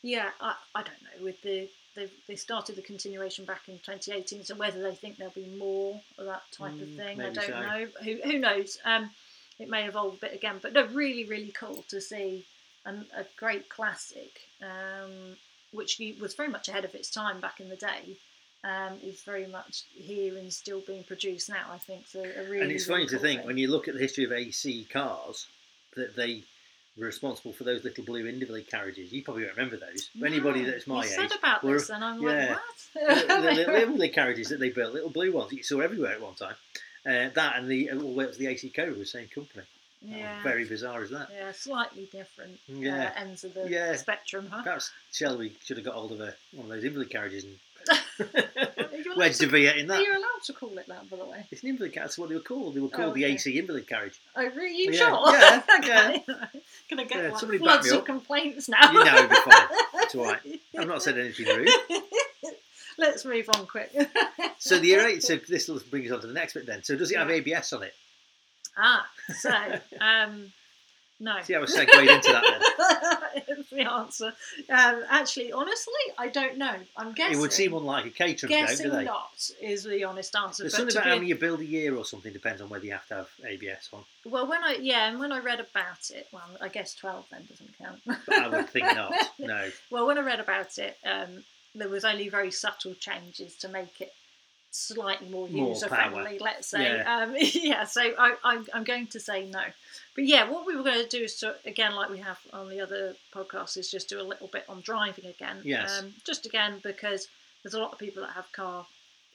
[0.03, 1.23] yeah, I, I don't know.
[1.23, 5.33] With the they they started the continuation back in 2018, so whether they think there'll
[5.33, 7.59] be more of that type of Mm, thing, I don't so.
[7.59, 7.87] know.
[8.03, 8.77] Who who knows?
[8.85, 9.09] Um,
[9.59, 12.45] it may evolve a bit again, but no, really really cool to see
[12.85, 15.37] an, a great classic, um,
[15.73, 18.17] which was very much ahead of its time back in the day.
[18.65, 21.65] Um, is very much here and still being produced now.
[21.69, 22.21] I think so.
[22.21, 23.47] A really, and it's funny to think thing.
[23.47, 25.47] when you look at the history of AC cars
[25.97, 26.43] that they
[26.97, 29.11] were responsible for those little blue Invalid carriages.
[29.11, 30.09] You probably don't remember those.
[30.17, 32.57] For anybody that's my you age, said about were- this, and I'm yeah.
[32.95, 33.53] like, the, the what?
[33.55, 36.35] little Invalid carriages that they built, little blue ones that you saw everywhere at one
[36.35, 36.55] time.
[37.05, 39.65] Uh, that and the well, it was the AC Cobra, the same company.
[40.03, 40.35] Yeah.
[40.37, 41.29] How very bizarre is that?
[41.33, 43.11] Yeah, slightly different Yeah.
[43.15, 43.95] uh, ends of the Yeah.
[43.95, 44.63] spectrum, huh?
[44.63, 47.59] Perhaps Shelby should have got hold of a, one of those invalid carriages and
[49.17, 50.03] wedged a V8 in Are that.
[50.03, 51.45] you are allowed to call it that, by the way?
[51.51, 52.07] It's an invalid carriage.
[52.07, 52.75] That's what they were called.
[52.75, 53.33] They were Oh, called the okay.
[53.35, 54.19] AC invalid carriage.
[54.35, 54.75] Oh, really?
[54.77, 55.33] You Yeah, sure?
[55.33, 56.23] yeah, okay.
[56.89, 58.91] Gonna get Yeah, like, somebody me of complaints now.
[58.91, 59.67] You know, it'll be fine.
[59.95, 60.39] It's all right.
[60.77, 61.69] I've not said anything rude.
[62.97, 63.91] Let's move on quick.
[64.59, 65.19] So the array.
[65.19, 66.83] So this will bring us on to the next bit then.
[66.83, 67.93] So does it have ABS on it?
[68.77, 69.05] Ah,
[69.39, 69.51] so
[70.01, 70.51] um,
[71.19, 71.41] no.
[71.41, 73.63] See how I segued into that then.
[73.71, 74.27] The answer.
[74.69, 76.75] Um, actually, honestly, I don't know.
[76.95, 77.37] I'm guessing.
[77.37, 79.05] It would seem unlike a caterer, don't guessing they?
[79.05, 80.63] not is the honest answer.
[80.63, 82.91] There's something about how many you build a year or something depends on whether you
[82.91, 84.03] have to have ABS on.
[84.25, 87.45] Well, when I yeah, and when I read about it, well, I guess twelve then
[87.49, 87.99] doesn't count.
[88.05, 89.13] But I would think not.
[89.39, 89.69] No.
[89.89, 94.01] Well, when I read about it, um, there was only very subtle changes to make
[94.01, 94.13] it
[94.73, 96.39] slightly more, More user friendly.
[96.39, 97.17] Let's say, Yeah.
[97.23, 97.85] um, yeah.
[97.85, 99.61] So I, I'm, I'm going to say no.
[100.15, 102.69] But yeah, what we were going to do is to again, like we have on
[102.69, 105.57] the other podcasts, is just do a little bit on driving again.
[105.63, 106.01] Yes.
[106.01, 107.27] Um, just again because
[107.63, 108.85] there's a lot of people that have car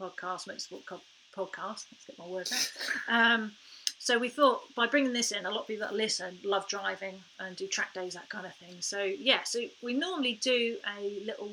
[0.01, 1.01] podcasts, motorsport co-
[1.37, 1.87] podcasts.
[1.93, 2.71] Let's get my words out.
[3.09, 3.53] Um,
[4.01, 7.15] so we thought by bringing this in, a lot of people that listen love driving
[7.41, 8.77] and do track days, that kind of thing.
[8.81, 11.51] So yeah, so we normally do a little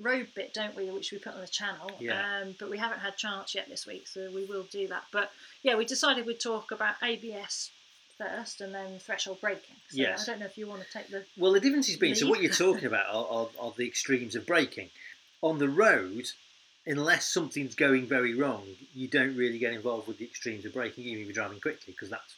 [0.00, 1.90] road bit, don't we, which we put on the channel.
[1.98, 2.40] Yeah.
[2.42, 5.04] Um, but we haven't had chance yet this week, so we will do that.
[5.12, 5.32] But
[5.62, 7.70] yeah, we decided we'd talk about ABS
[8.16, 9.76] first and then threshold braking.
[9.90, 10.28] So Yes.
[10.28, 12.28] I don't know if you want to take the Well, the difference has been so
[12.28, 14.90] what you're talking about are, are, are the extremes of braking.
[15.40, 16.24] On the road,
[16.86, 21.04] unless something's going very wrong, you don't really get involved with the extremes of braking,
[21.04, 22.34] even if you're driving quickly, because that's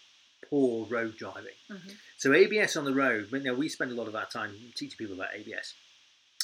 [0.50, 1.54] poor road driving.
[1.70, 1.94] Mhm.
[2.18, 4.98] So ABS on the road, but now we spend a lot of our time teaching
[4.98, 5.72] people about ABS.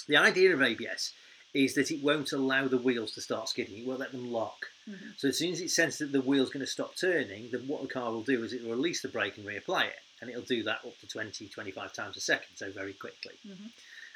[0.09, 1.12] The idea of ABS
[1.55, 3.79] is that it won't allow the wheels to start skidding.
[3.79, 4.66] It won't let them lock.
[4.88, 5.19] Mhm.
[5.19, 7.83] So as soon as it senses that the wheel's going to stop turning, then what
[7.83, 9.99] the car will do is it will release the brake and reapply it.
[10.21, 13.35] And it'll do that up to 20, 25 times a second, so very quickly.
[13.47, 13.71] Mhm.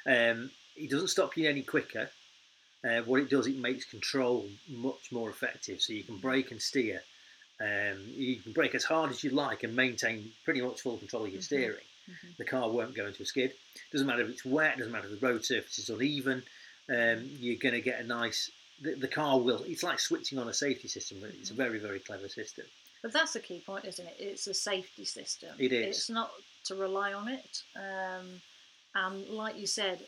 [0.06, 2.10] Um, it doesn't stop you any quicker.
[2.84, 5.82] Uh, what it does, it makes control much more effective.
[5.82, 7.02] So you can brake and steer.
[7.58, 11.24] Um, you can brake as hard as you like and maintain pretty much full control
[11.26, 11.44] of your Mhm.
[11.44, 11.84] steering.
[12.10, 12.36] Mhm.
[12.38, 13.54] The car won't go into a skid.
[13.92, 14.78] Doesn't matter if it's wet.
[14.78, 16.42] Doesn't matter if the road surface is uneven.
[16.88, 18.50] Um, you're going to get a nice.
[18.82, 19.62] The, the car will.
[19.64, 21.18] It's like switching on a safety system.
[21.20, 21.40] But Mm-hmm.
[21.40, 22.66] it's a very very clever system.
[23.02, 24.16] But that's the key point, isn't it?
[24.18, 25.50] It's a safety system.
[25.58, 25.96] It is.
[25.96, 26.30] It's not
[26.66, 27.62] to rely on it.
[27.76, 28.42] Um,
[28.94, 30.06] and like you said,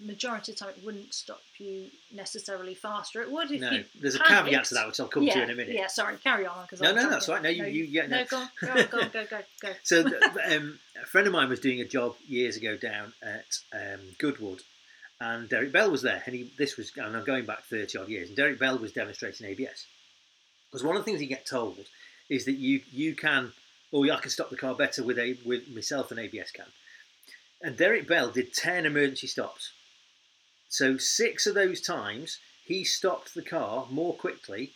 [0.00, 3.22] majority of the time it wouldn't stop you necessarily faster.
[3.22, 3.84] It would if No, you.
[4.00, 5.74] there's a caveat to that, which I'll come yeah, to in a minute.
[5.74, 6.66] Yeah, sorry, carry on.
[6.66, 7.42] Cause No, I'll no, that's right.
[7.42, 8.18] No, you- you- yeah, no.
[8.18, 9.68] no, go on, go on, go on, go, go, go.
[9.82, 14.00] So, um, a friend of mine was doing a job years ago down at um,
[14.18, 14.62] Goodwood,
[15.20, 16.22] and Derek Bell was there.
[16.26, 18.92] And he, this was, and I'm going back 30 odd years, and Derek Bell was
[18.92, 19.86] demonstrating ABS.
[20.70, 21.78] Because one of the things you get told
[22.30, 23.52] is that you you can,
[23.92, 26.64] oh, I can stop the car better with a with myself than ABS can.
[27.62, 29.72] And Derek Bell did 10 emergency stops.
[30.68, 34.72] So six of those times he stopped the car more quickly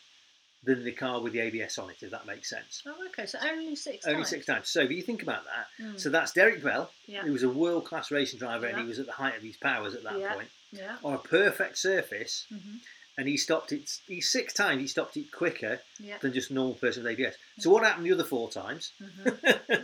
[0.63, 2.83] than the car with the ABS on it, if that makes sense.
[2.87, 4.29] Oh, okay, so only six Only times.
[4.31, 4.69] six times.
[4.69, 7.49] So if you think about that, Mm, so that's Derek Bell, yeah, who was a
[7.49, 10.19] world class racing driver and he was at the height of his powers at that
[10.19, 10.35] Yeah.
[10.35, 10.97] point, yeah.
[11.05, 12.77] on a perfect surface, hmm
[13.19, 13.91] and he stopped it.
[14.07, 16.19] He six times he stopped it quicker Yeah.
[16.19, 17.37] than just a normal person with ABS.
[17.59, 18.93] So what happened the other four times?
[18.99, 19.31] hmm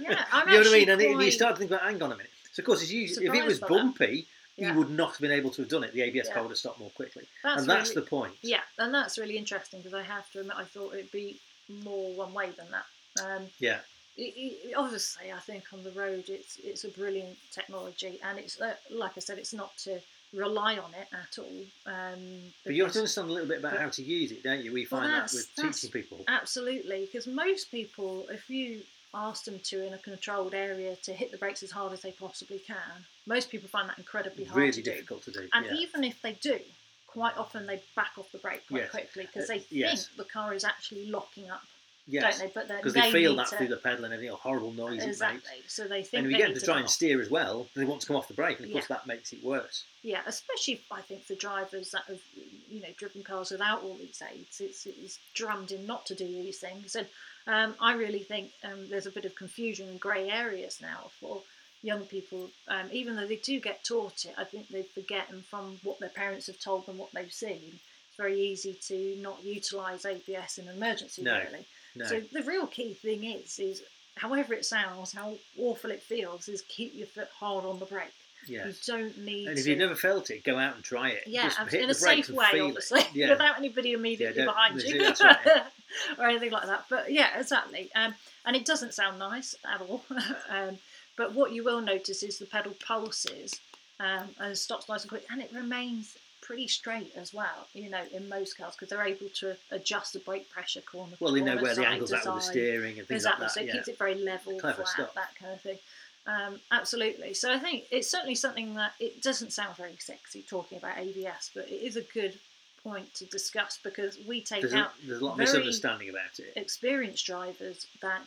[0.03, 0.89] Yeah, I'm you know what I mean?
[0.91, 2.31] And, it- and you start to think about, hang on a minute.
[2.53, 3.83] So of course, usually, if it was surprised by that.
[3.83, 4.73] bumpy, Yeah.
[4.73, 5.93] he would not have been able to have done it.
[5.95, 6.35] The ABS Yeah.
[6.35, 8.35] car would have stopped more quickly, That's and that's really, the point.
[8.43, 12.13] Yeah, and that's really interesting because I have to admit I thought it'd be more
[12.15, 12.87] one way than that.
[13.25, 13.81] Um, Yeah.
[14.19, 18.61] it, it, obviously, I think on the road it's it's a brilliant technology, and it's
[18.61, 20.01] uh, like I said, it's not to
[20.35, 21.65] rely on it at all.
[21.87, 24.43] Um, But you have to understand a little bit about but- how to use it,
[24.43, 24.73] don't you?
[24.73, 26.25] We Well, find that with teaching people.
[26.29, 28.83] Absolutely, because most people, if you
[29.15, 32.13] ask them to in a controlled area to hit the brakes as hard as they
[32.13, 34.91] possibly can, most people find that incredibly hard Really to do.
[34.93, 35.49] difficult to do.
[35.53, 35.75] And yeah.
[35.75, 36.59] even if they do,
[37.07, 38.91] quite often they back off the brake quite Yes.
[38.91, 40.09] quickly because Uh, they think yes.
[40.17, 41.63] the car is actually locking up,
[42.07, 42.39] yes.
[42.39, 42.53] don't they?
[42.55, 44.95] But Because they they feel that to, through the pedal and everything, a horrible noise
[44.95, 45.07] it makes.
[45.07, 45.63] exactly.
[45.69, 46.91] So they think And if you get them to try and off.
[46.91, 49.33] steer as well, they want to come off the brake, and of course that makes
[49.33, 49.85] it worse.
[50.03, 52.21] Yeah, especially I think for drivers that have
[52.69, 56.27] you know driven cars without all these aids, it's, it's drummed in not to do
[56.27, 57.07] these things, and
[57.47, 61.43] um, I really think um, there's a bit of confusion and grey areas now for
[61.83, 62.51] young people.
[62.69, 65.99] Um, even though they do get taught it, I think they forget and from what
[65.99, 67.81] their parents have told them, what they've seen.
[68.09, 71.65] It's very easy to not utilise ABS in an emergency, No, really.
[71.95, 73.83] No, So the real key thing is, is
[74.17, 78.13] however it sounds, how awful it feels, is keep your foot hard on the brake.
[78.47, 78.87] yes.
[78.87, 79.71] You don't need And if to.
[79.71, 81.25] you've never felt it, go out and try it.
[81.27, 83.31] Yeah, Just in a safe way, obviously, Yeah.
[83.31, 85.63] without anybody immediately don't- behind you right.
[86.19, 86.85] or anything like that.
[86.91, 87.91] But yeah, exactly.
[87.95, 88.15] Um,
[88.47, 90.03] and it doesn't sound nice at all.
[90.51, 90.79] um,
[91.17, 93.61] but what you will notice is the pedal pulses
[94.01, 97.67] um, and stops nice and quick, and it remains pretty straight as well.
[97.73, 101.15] You know, in most cars because they're able to adjust the brake pressure corner.
[101.21, 103.45] Well, they know where the angle's to at with the steering and things Exactly.
[103.45, 103.65] like so that.
[103.65, 103.73] it Yeah.
[103.75, 105.15] keeps it very level, Clever flat, stuff.
[105.15, 105.79] that kind of thing.
[106.27, 107.35] Um, absolutely.
[107.35, 111.51] So I think it's certainly something that it doesn't sound very sexy talking about ABS,
[111.55, 112.39] but it is a good
[112.85, 116.39] point to discuss because we take There's a, out there's a lot of misunderstanding about
[116.39, 116.53] it.
[116.57, 118.23] experienced drivers that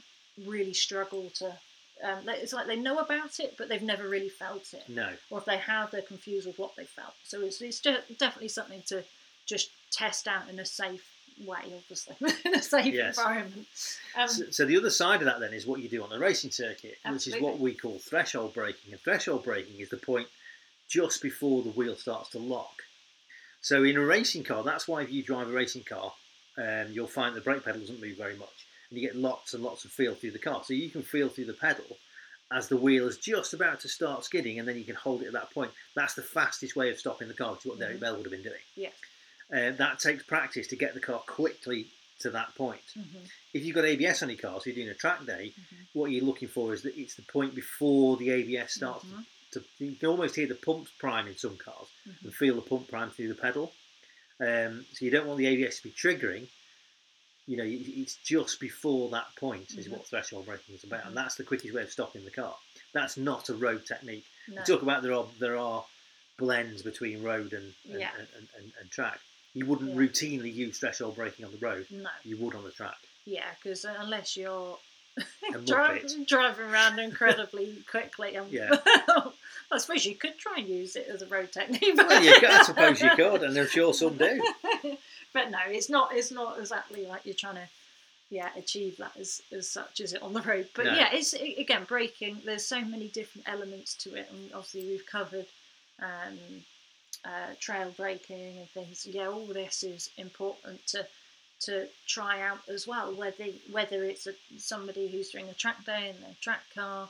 [0.45, 1.57] really struggle to.
[2.03, 5.39] Um, it's like they know about it, but they've never really felt it, No, or
[5.39, 7.13] if they have, they're confused with what they felt.
[7.23, 9.03] So it's, it's de- definitely something to
[9.45, 11.05] just test out in a safe
[11.45, 13.17] way, obviously, in a safe Yes.
[13.17, 13.67] environment.
[14.17, 16.19] Um, So, so the other side of that then is what you do on the
[16.19, 18.91] racing circuit, which is what we call threshold braking.
[18.91, 20.27] And threshold braking is the point
[20.89, 22.83] just before the wheel starts to lock.
[23.61, 26.13] So in a racing car, that's why if you drive a racing car,
[26.57, 29.63] um, you'll find the brake pedal doesn't move very much, and you get lots and
[29.63, 30.63] lots of feel through the car.
[30.65, 31.97] So you can feel through the pedal
[32.51, 35.27] as the wheel is just about to start skidding, and then you can hold it
[35.27, 35.71] at that point.
[35.95, 38.01] That's the fastest way of stopping the car, which is what Derek Mhm.
[38.01, 38.61] Bell would have been doing.
[38.75, 38.93] Yes.
[39.51, 41.87] Uh, that takes practice to get the car quickly
[42.19, 43.29] to that point mhm.
[43.53, 45.77] if you've got ABS on your car, so you're doing a track day, Mhm.
[45.93, 49.25] what you're looking for is that it's the point before the ABS starts Mhm.
[49.51, 52.23] to, You can almost hear the pumps prime in some cars Mhm.
[52.23, 53.73] and feel the pump prime through the pedal.
[54.39, 56.47] Um, so you don't want the ABS to be triggering.
[57.47, 59.91] You know, it's just before that point is Mhm.
[59.91, 61.07] what threshold braking is about, Mhm.
[61.09, 62.57] and that's the quickest way of stopping the car.
[62.91, 64.25] That's not a road technique.
[64.47, 64.61] No.
[64.61, 65.85] We talk about there are there are
[66.37, 68.11] blends between road and and, Yeah.
[68.17, 68.27] and,
[68.57, 69.19] and, and, track.
[69.53, 69.95] You wouldn't Yeah.
[69.95, 71.85] routinely use threshold braking on the road.
[71.91, 72.09] No.
[72.23, 72.97] You would on the track.
[73.25, 74.79] Yeah, because unless you're
[75.65, 78.69] Dri- driving around incredibly quickly, and Yeah.
[79.71, 81.95] I suppose you could try and use it as a road technique.
[81.97, 84.41] Well, you could, I suppose you could, and I'm sure some do.
[85.33, 86.09] but no, it's not.
[86.13, 87.67] It's not exactly like you're trying to,
[88.29, 90.69] yeah, achieve that as as such, as it on the road?
[90.75, 90.93] But No.
[90.93, 92.41] yeah, it's again braking.
[92.45, 95.47] There's so many different elements to it, and obviously we've covered
[96.01, 96.37] um,
[97.23, 99.05] uh, trail braking and things.
[99.05, 101.07] Yeah, all this is important to
[101.61, 103.13] to try out as well.
[103.15, 107.09] Whether whether it's a, somebody who's doing a track day in their track car.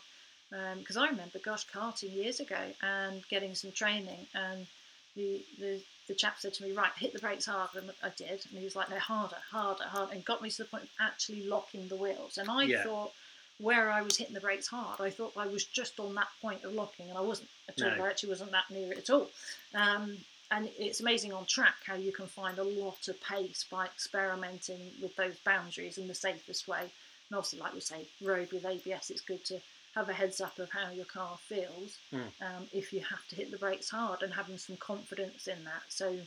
[0.80, 4.68] Because I remember, gosh, karting years ago and getting some training, and
[5.16, 7.80] the, the the chap said to me, right, hit the brakes harder.
[7.80, 10.58] and I did, and he was like, no, harder, harder, harder, and got me to
[10.64, 12.38] the point of actually locking the wheels.
[12.38, 12.84] And I Yeah.
[12.84, 13.12] thought,
[13.58, 15.00] where I was hitting the brakes hard.
[15.00, 17.96] I thought I was just on that point of locking, and I wasn't at all.
[17.98, 18.04] No.
[18.04, 19.32] I actually wasn't that near it at all.
[19.74, 20.18] Um,
[20.52, 24.92] and it's amazing on track how you can find a lot of pace by experimenting
[25.02, 26.82] with those boundaries in the safest way.
[26.82, 29.60] And obviously, like we say, road with ABS, it's good to
[29.96, 32.28] have a heads up of how your car feels Mm.
[32.42, 35.84] um, if you have to hit the brakes hard and having some confidence in that.
[35.90, 36.18] So,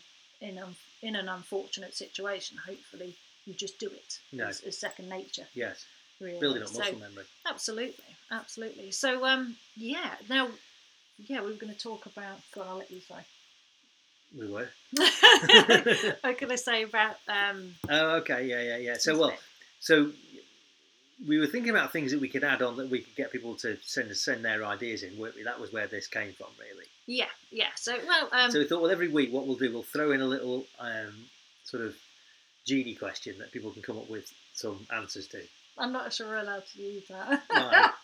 [0.41, 4.19] in um, in an unfortunate situation, hopefully you just do it.
[4.33, 4.49] No.
[4.49, 5.85] It's, it's second nature, Yes,
[6.21, 6.41] really.
[6.41, 7.25] building up So- muscle memory.
[7.47, 8.91] Absolutely, absolutely.
[8.91, 10.15] So, um, yeah.
[10.29, 10.49] Now,
[11.19, 12.39] yeah, we were going to talk about.
[12.55, 13.17] God, I'll let you say.
[14.39, 14.69] We were.
[16.25, 17.17] I'm going to say about.
[17.29, 18.95] Um, Oh, okay, yeah, yeah, yeah.
[18.99, 19.35] So well,
[19.81, 20.11] so
[21.27, 23.55] we were thinking about things that we could add on that we could get people
[23.57, 25.19] to send send their ideas in.
[25.19, 25.43] weren't we?
[25.45, 26.85] That was where this came from, really.
[27.07, 27.69] yeah, yeah.
[27.77, 30.21] So, well, um, so we thought, well, every week, what we'll do, we'll throw in
[30.21, 31.15] a little um,
[31.65, 31.97] sort of
[32.67, 35.41] genie question that people can come up with some answers to.
[35.81, 37.95] I'm not sure we're allowed to use that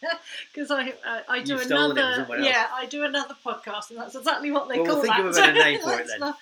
[0.54, 4.52] because I, I I do You've another yeah I do another podcast and that's exactly
[4.52, 5.24] what they Well, we'll call think that.
[5.26, 6.20] of a better name for it Let's then.
[6.20, 6.36] Not,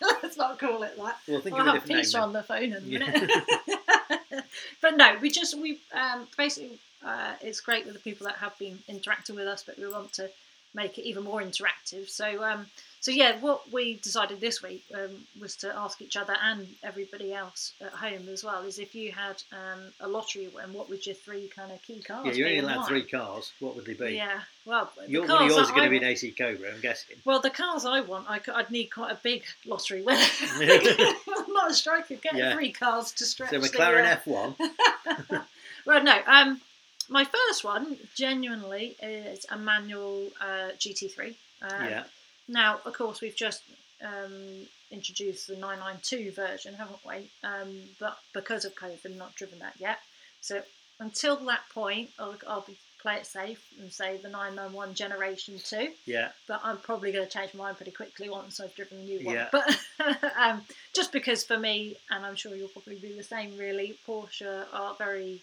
[0.22, 1.18] let's not call it that.
[1.28, 2.22] We'll think I'll of have Peter name.
[2.22, 4.16] on the phone in a Yeah.
[4.80, 8.56] but no, we just we um, basically uh, it's great with the people that have
[8.58, 10.30] been interacting with us, but we want to
[10.74, 12.08] make it even more interactive.
[12.08, 12.66] So um,
[13.02, 15.10] so yeah, what we decided this week um,
[15.40, 19.10] was to ask each other and everybody else at home as well is if you
[19.10, 22.46] had um, a lottery win, what would your three kind of key cards Yeah, you're
[22.46, 23.52] only allowed three cars.
[23.58, 24.14] What would they be?
[24.14, 26.72] Yeah, well, the Your, one cars of yours is going to be an AC Cobra,
[26.72, 27.16] I'm guessing.
[27.24, 30.24] well, the cars I want, I would need quite a big lottery winner.
[30.60, 32.14] I'm not a striker.
[32.14, 32.54] get Yeah.
[32.54, 33.50] three cars to stretch.
[33.50, 35.44] So the, McLaren uh, F1.
[35.84, 36.16] Well, no.
[36.26, 36.60] Um,
[37.08, 41.34] my first one genuinely is a manual uh, GT3.
[41.60, 42.04] Uh, yeah.
[42.48, 43.62] Now, of course, we've just
[44.04, 47.30] um, introduced the 992 version, haven't we?
[47.44, 49.98] Um, but because of COVID, not driven that yet.
[50.40, 50.62] So
[51.00, 55.88] until that point, I'll, I'll be play it safe and say the 991 Generation 2
[56.04, 56.28] Yeah.
[56.46, 59.26] but I'm probably going to change my mind pretty quickly once I've driven the new
[59.26, 59.34] one.
[59.34, 59.48] Yeah.
[59.50, 59.76] But
[60.38, 60.62] um,
[60.94, 64.94] just because for me, and I'm sure you'll probably be the same, really, Porsche are
[64.98, 65.42] very.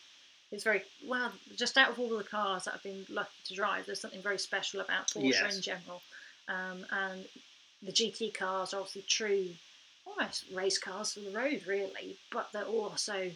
[0.52, 1.32] It's very well.
[1.58, 4.40] Just out of all the cars that I've been lucky to drive, there's something very
[4.40, 5.56] special about Porsche Yes.
[5.58, 6.02] in general,
[6.50, 7.26] um, and
[7.82, 9.50] the GT cars are obviously true,
[10.06, 12.18] almost race cars for the road, really.
[12.32, 13.32] But they're also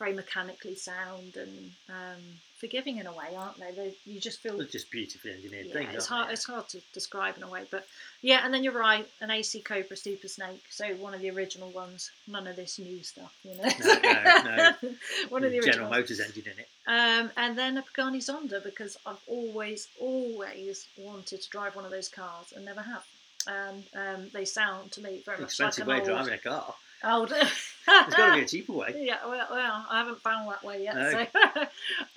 [0.00, 2.22] very mechanically sound and um,
[2.56, 3.70] forgiving in a way, aren't they?
[3.76, 5.94] they you just feel They're just beautifully engineered yeah, things.
[5.94, 6.28] it's hard.
[6.28, 6.32] they?
[6.32, 7.86] It's hard to describe in a way, but
[8.22, 8.40] yeah.
[8.42, 10.62] And then you're right, an AC Cobra Super Snake.
[10.70, 12.10] So one of the original ones.
[12.26, 13.68] None of this new stuff, you know.
[13.78, 14.94] No, no, no.
[15.28, 15.90] one of the With General original.
[15.90, 16.68] Motors engine in it.
[16.86, 21.90] Um, and then a Pagani Zonda because I've always, always wanted to drive one of
[21.90, 23.04] those cars and never have.
[23.46, 26.34] And um, they sound to me very much Expensive like way an of old, driving
[26.34, 26.74] a car.
[27.04, 27.30] Old.
[27.30, 28.94] There's got to be a cheaper way.
[28.98, 30.96] Yeah, well, well, I haven't found that way yet.
[30.96, 31.10] No.
[31.10, 31.66] So,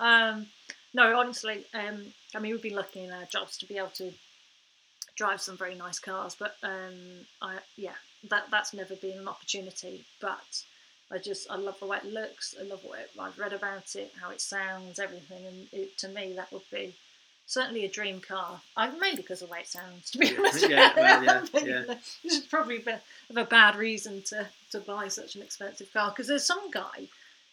[0.00, 0.46] um,
[0.92, 4.12] no, honestly, um, I mean, we've been lucky in our jobs to be able to
[5.16, 7.94] drive some very nice cars, but um, I, yeah,
[8.30, 10.04] that that's never been an opportunity.
[10.20, 10.62] But
[11.10, 12.54] I just, I love the way it looks.
[12.60, 16.08] I love what it, I've read about it, how it sounds, everything, and it, to
[16.08, 16.94] me, that would be
[17.46, 18.60] certainly a dream car.
[18.76, 20.68] I, mainly because of the way it sounds, to be Yeah, honest.
[20.68, 21.94] yeah, well, yeah, yeah.
[22.22, 25.92] This is probably a bit of a bad reason to, to buy such an expensive
[25.92, 27.08] car because there's some guy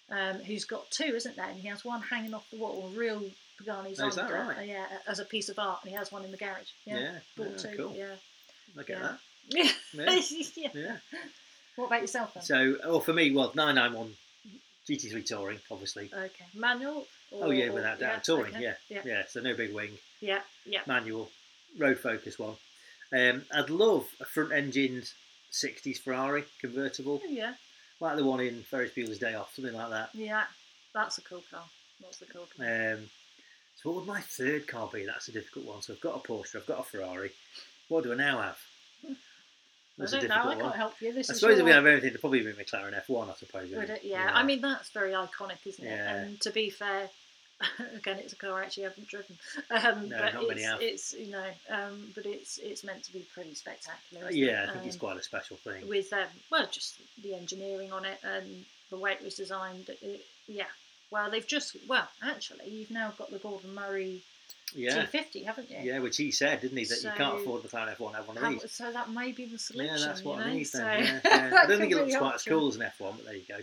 [0.10, 1.50] um, who's got two, isn't there?
[1.50, 3.22] And he has one hanging off the wall, a real
[3.60, 4.58] Pagani Oh, is that Zonda, right?
[4.58, 6.70] uh, yeah, as a piece of art, and he has one in the garage.
[6.86, 7.12] Yeah, Yeah.
[7.38, 7.78] bought yeah, two.
[7.78, 7.96] cool.
[7.96, 8.16] Yeah,
[8.80, 9.20] I get that.
[10.56, 10.70] yeah.
[10.74, 10.98] Yeah.
[11.76, 12.44] What about yourself then?
[12.44, 14.14] So, well, for me, well, 991
[14.90, 16.10] GT3 Touring, obviously.
[16.14, 17.06] okay, manual.
[17.32, 18.14] Or, Oh, yeah, without doubt.
[18.14, 18.62] yeah, Touring, okay.
[18.64, 18.74] yeah.
[18.90, 20.82] yeah, Yeah, so no big wing, yeah, yeah.
[20.86, 21.30] manual,
[21.80, 22.56] road focus one.
[23.14, 25.10] Um, I'd love a front engined
[25.52, 27.54] 60s Ferrari convertible, Oh, yeah,
[28.00, 30.10] like the one in Ferris Bueller's Day Off, something like that.
[30.14, 30.44] yeah.
[30.94, 31.64] That's a cool car.
[32.02, 32.66] That's a cool car.
[32.94, 33.10] Um,
[33.78, 35.06] so, what would my third car be?
[35.06, 35.82] That's a difficult one.
[35.82, 37.32] So, I've got a Porsche, I've got a Ferrari.
[37.88, 38.58] What do I now have?
[39.98, 40.36] That's I don't know.
[40.36, 40.72] I can't one.
[40.74, 41.14] help you.
[41.14, 43.70] This I is suppose if we have anything, it'd probably be McLaren F1, I suppose.
[43.72, 44.02] Would it?
[44.04, 44.32] Yeah.
[44.34, 45.90] I mean, that's very iconic, isn't it?
[45.90, 46.16] Yeah.
[46.16, 47.10] And to be fair,
[47.96, 49.38] again, it's a car I actually haven't driven.
[49.70, 50.82] Um, No, but not it's, many have.
[50.82, 54.30] It's you know, um, but it's it's meant to be pretty spectacular.
[54.30, 54.70] isn't yeah, it?
[54.70, 55.88] I think it's Um, quite a special thing.
[55.88, 59.90] with um, well, just the engineering on it and the way it was designed.
[60.02, 60.66] It, yeah.
[61.12, 64.22] Well, they've just well, actually, you've now got the Gordon Murray
[64.74, 65.78] yeah, 50, haven't you?
[65.82, 68.38] yeah, which he said, didn't he, that you can't afford the McLaren F1 have one
[68.38, 68.72] of these.
[68.72, 69.94] so that may be the solution.
[69.98, 70.54] Yeah, that's what you I know?
[70.54, 71.04] need So then.
[71.04, 71.62] Yeah, yeah.
[71.64, 73.58] I don't think it looks quite as cool as an F1, but there you go.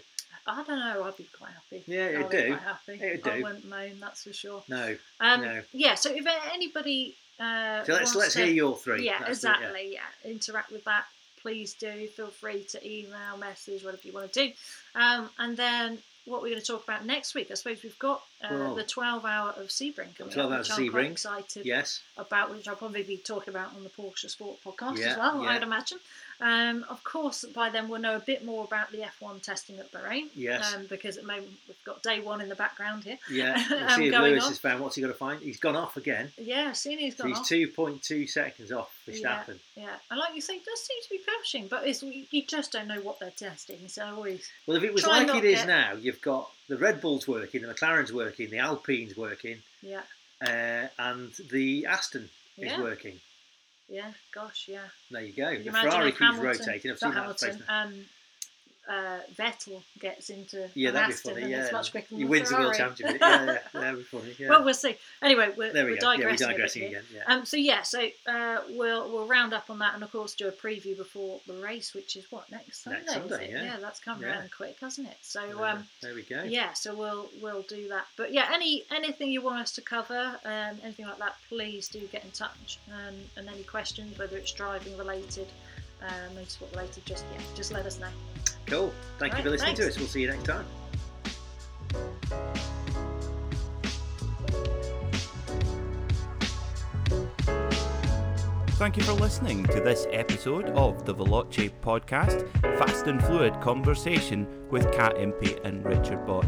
[0.49, 1.05] I don't know.
[1.05, 1.85] I'd be quite happy.
[1.87, 2.47] Yeah, it'd do.
[2.49, 2.93] Quite happy.
[2.95, 3.31] It'd do.
[3.31, 4.63] I wouldn't moan, that's for sure.
[4.69, 5.63] No, Um, No.
[5.73, 5.95] Yeah.
[5.95, 9.05] So if anybody, uh, so let's let's to- hear your three.
[9.05, 9.55] Yeah, That's it, yeah.
[9.59, 9.93] exactly.
[9.93, 10.31] Yeah.
[10.31, 11.05] interact with that.
[11.43, 12.09] Please do.
[12.09, 14.53] Feel free to email, message, whatever you want to do.
[14.95, 17.51] Um, and then what we're going to talk about next week.
[17.51, 20.69] I suppose we've got uh, Well- the 12 hour of Sebring coming 12 up, hours
[20.77, 21.11] which of Sebring.
[21.13, 22.03] excited Yes.
[22.19, 25.43] about, which I'll probably be talking about on the Porsche Sport podcast Yeah, as well,
[25.43, 25.51] yeah.
[25.51, 25.99] I'd imagine.
[26.41, 29.91] Um, of course, by then we'll know a bit more about the F1 testing at
[29.91, 30.29] Bahrain.
[30.37, 30.73] Yes.
[30.75, 33.19] Um, because at the moment we've got day one in the background here.
[33.31, 33.57] Yeah.
[33.71, 34.51] We'll um, see if going Lewis on.
[34.51, 35.41] has found what's he got to find.
[35.43, 36.31] He's gone off again.
[36.39, 37.49] Yeah, seeing he's So gone he's off.
[37.49, 39.15] 2.2 seconds off Yeah.
[39.15, 39.59] Verstappen.
[39.77, 42.73] Yeah, and like you say, it does seem to be pushing, but it's, you just
[42.73, 43.89] don't know what they're testing.
[43.89, 47.01] So always, Well, if it was like it is get- now, you've got the Red
[47.01, 50.03] Bull's working, the McLaren's working, the Alpine's working, yeah,
[50.41, 52.81] uh, and the Aston is Yeah.
[52.83, 53.21] working.
[53.89, 54.13] Yeah.
[54.35, 54.81] Gosh, yeah.
[55.11, 55.55] There you go.
[55.55, 56.91] Can the Ferrari keeps Hamilton, rotating.
[56.91, 58.05] I've seen that Hamilton, um,
[58.89, 61.43] uh, Vettel gets into Yeah, that'd be Aston funny.
[61.45, 63.21] and Yeah, it's much quicker than he wins the World Championship.
[63.21, 64.35] Yeah, yeah, that'd be funny.
[64.39, 64.49] Yeah.
[64.49, 64.97] Well, we'll see.
[65.23, 66.13] Anyway, we're, there we we're go.
[66.13, 66.91] Yeah, we're digressing, a bit digressing here.
[66.91, 67.05] again.
[67.15, 67.23] Yeah.
[67.35, 70.49] Um, so yeah, so uh, we'll we'll round up on that, and of course do
[70.49, 73.01] a preview before the race, which is what next Sunday.
[73.01, 73.51] Next Sunday, it?
[73.65, 73.77] yeah.
[73.81, 74.29] that's come Yeah.
[74.39, 75.17] around quick, hasn't it?
[75.23, 76.43] So um, there we go.
[76.45, 78.07] yeah, so we'll we'll do that.
[78.17, 82.01] But yeah, any anything you want us to cover, um, anything like that, please do
[82.13, 82.79] get in touch.
[82.91, 85.47] Um, and any questions, whether it's driving related,
[86.03, 88.09] uh, motorsport related, just yeah, just let us know.
[88.67, 88.93] Cool.
[89.19, 89.99] Thank you Right, for listening to us.
[89.99, 90.67] We'll see you next time.
[98.79, 104.47] Thank you for listening to this episode of the Veloce podcast, Fast and Fluid Conversation
[104.71, 106.47] with Kat Impey and Richard Bott.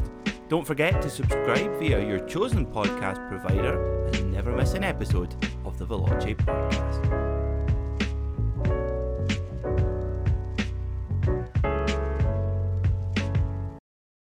[0.49, 5.35] Don't forget to subscribe via your chosen podcast provider and never miss an episode
[5.65, 7.30] of the Veloce podcast.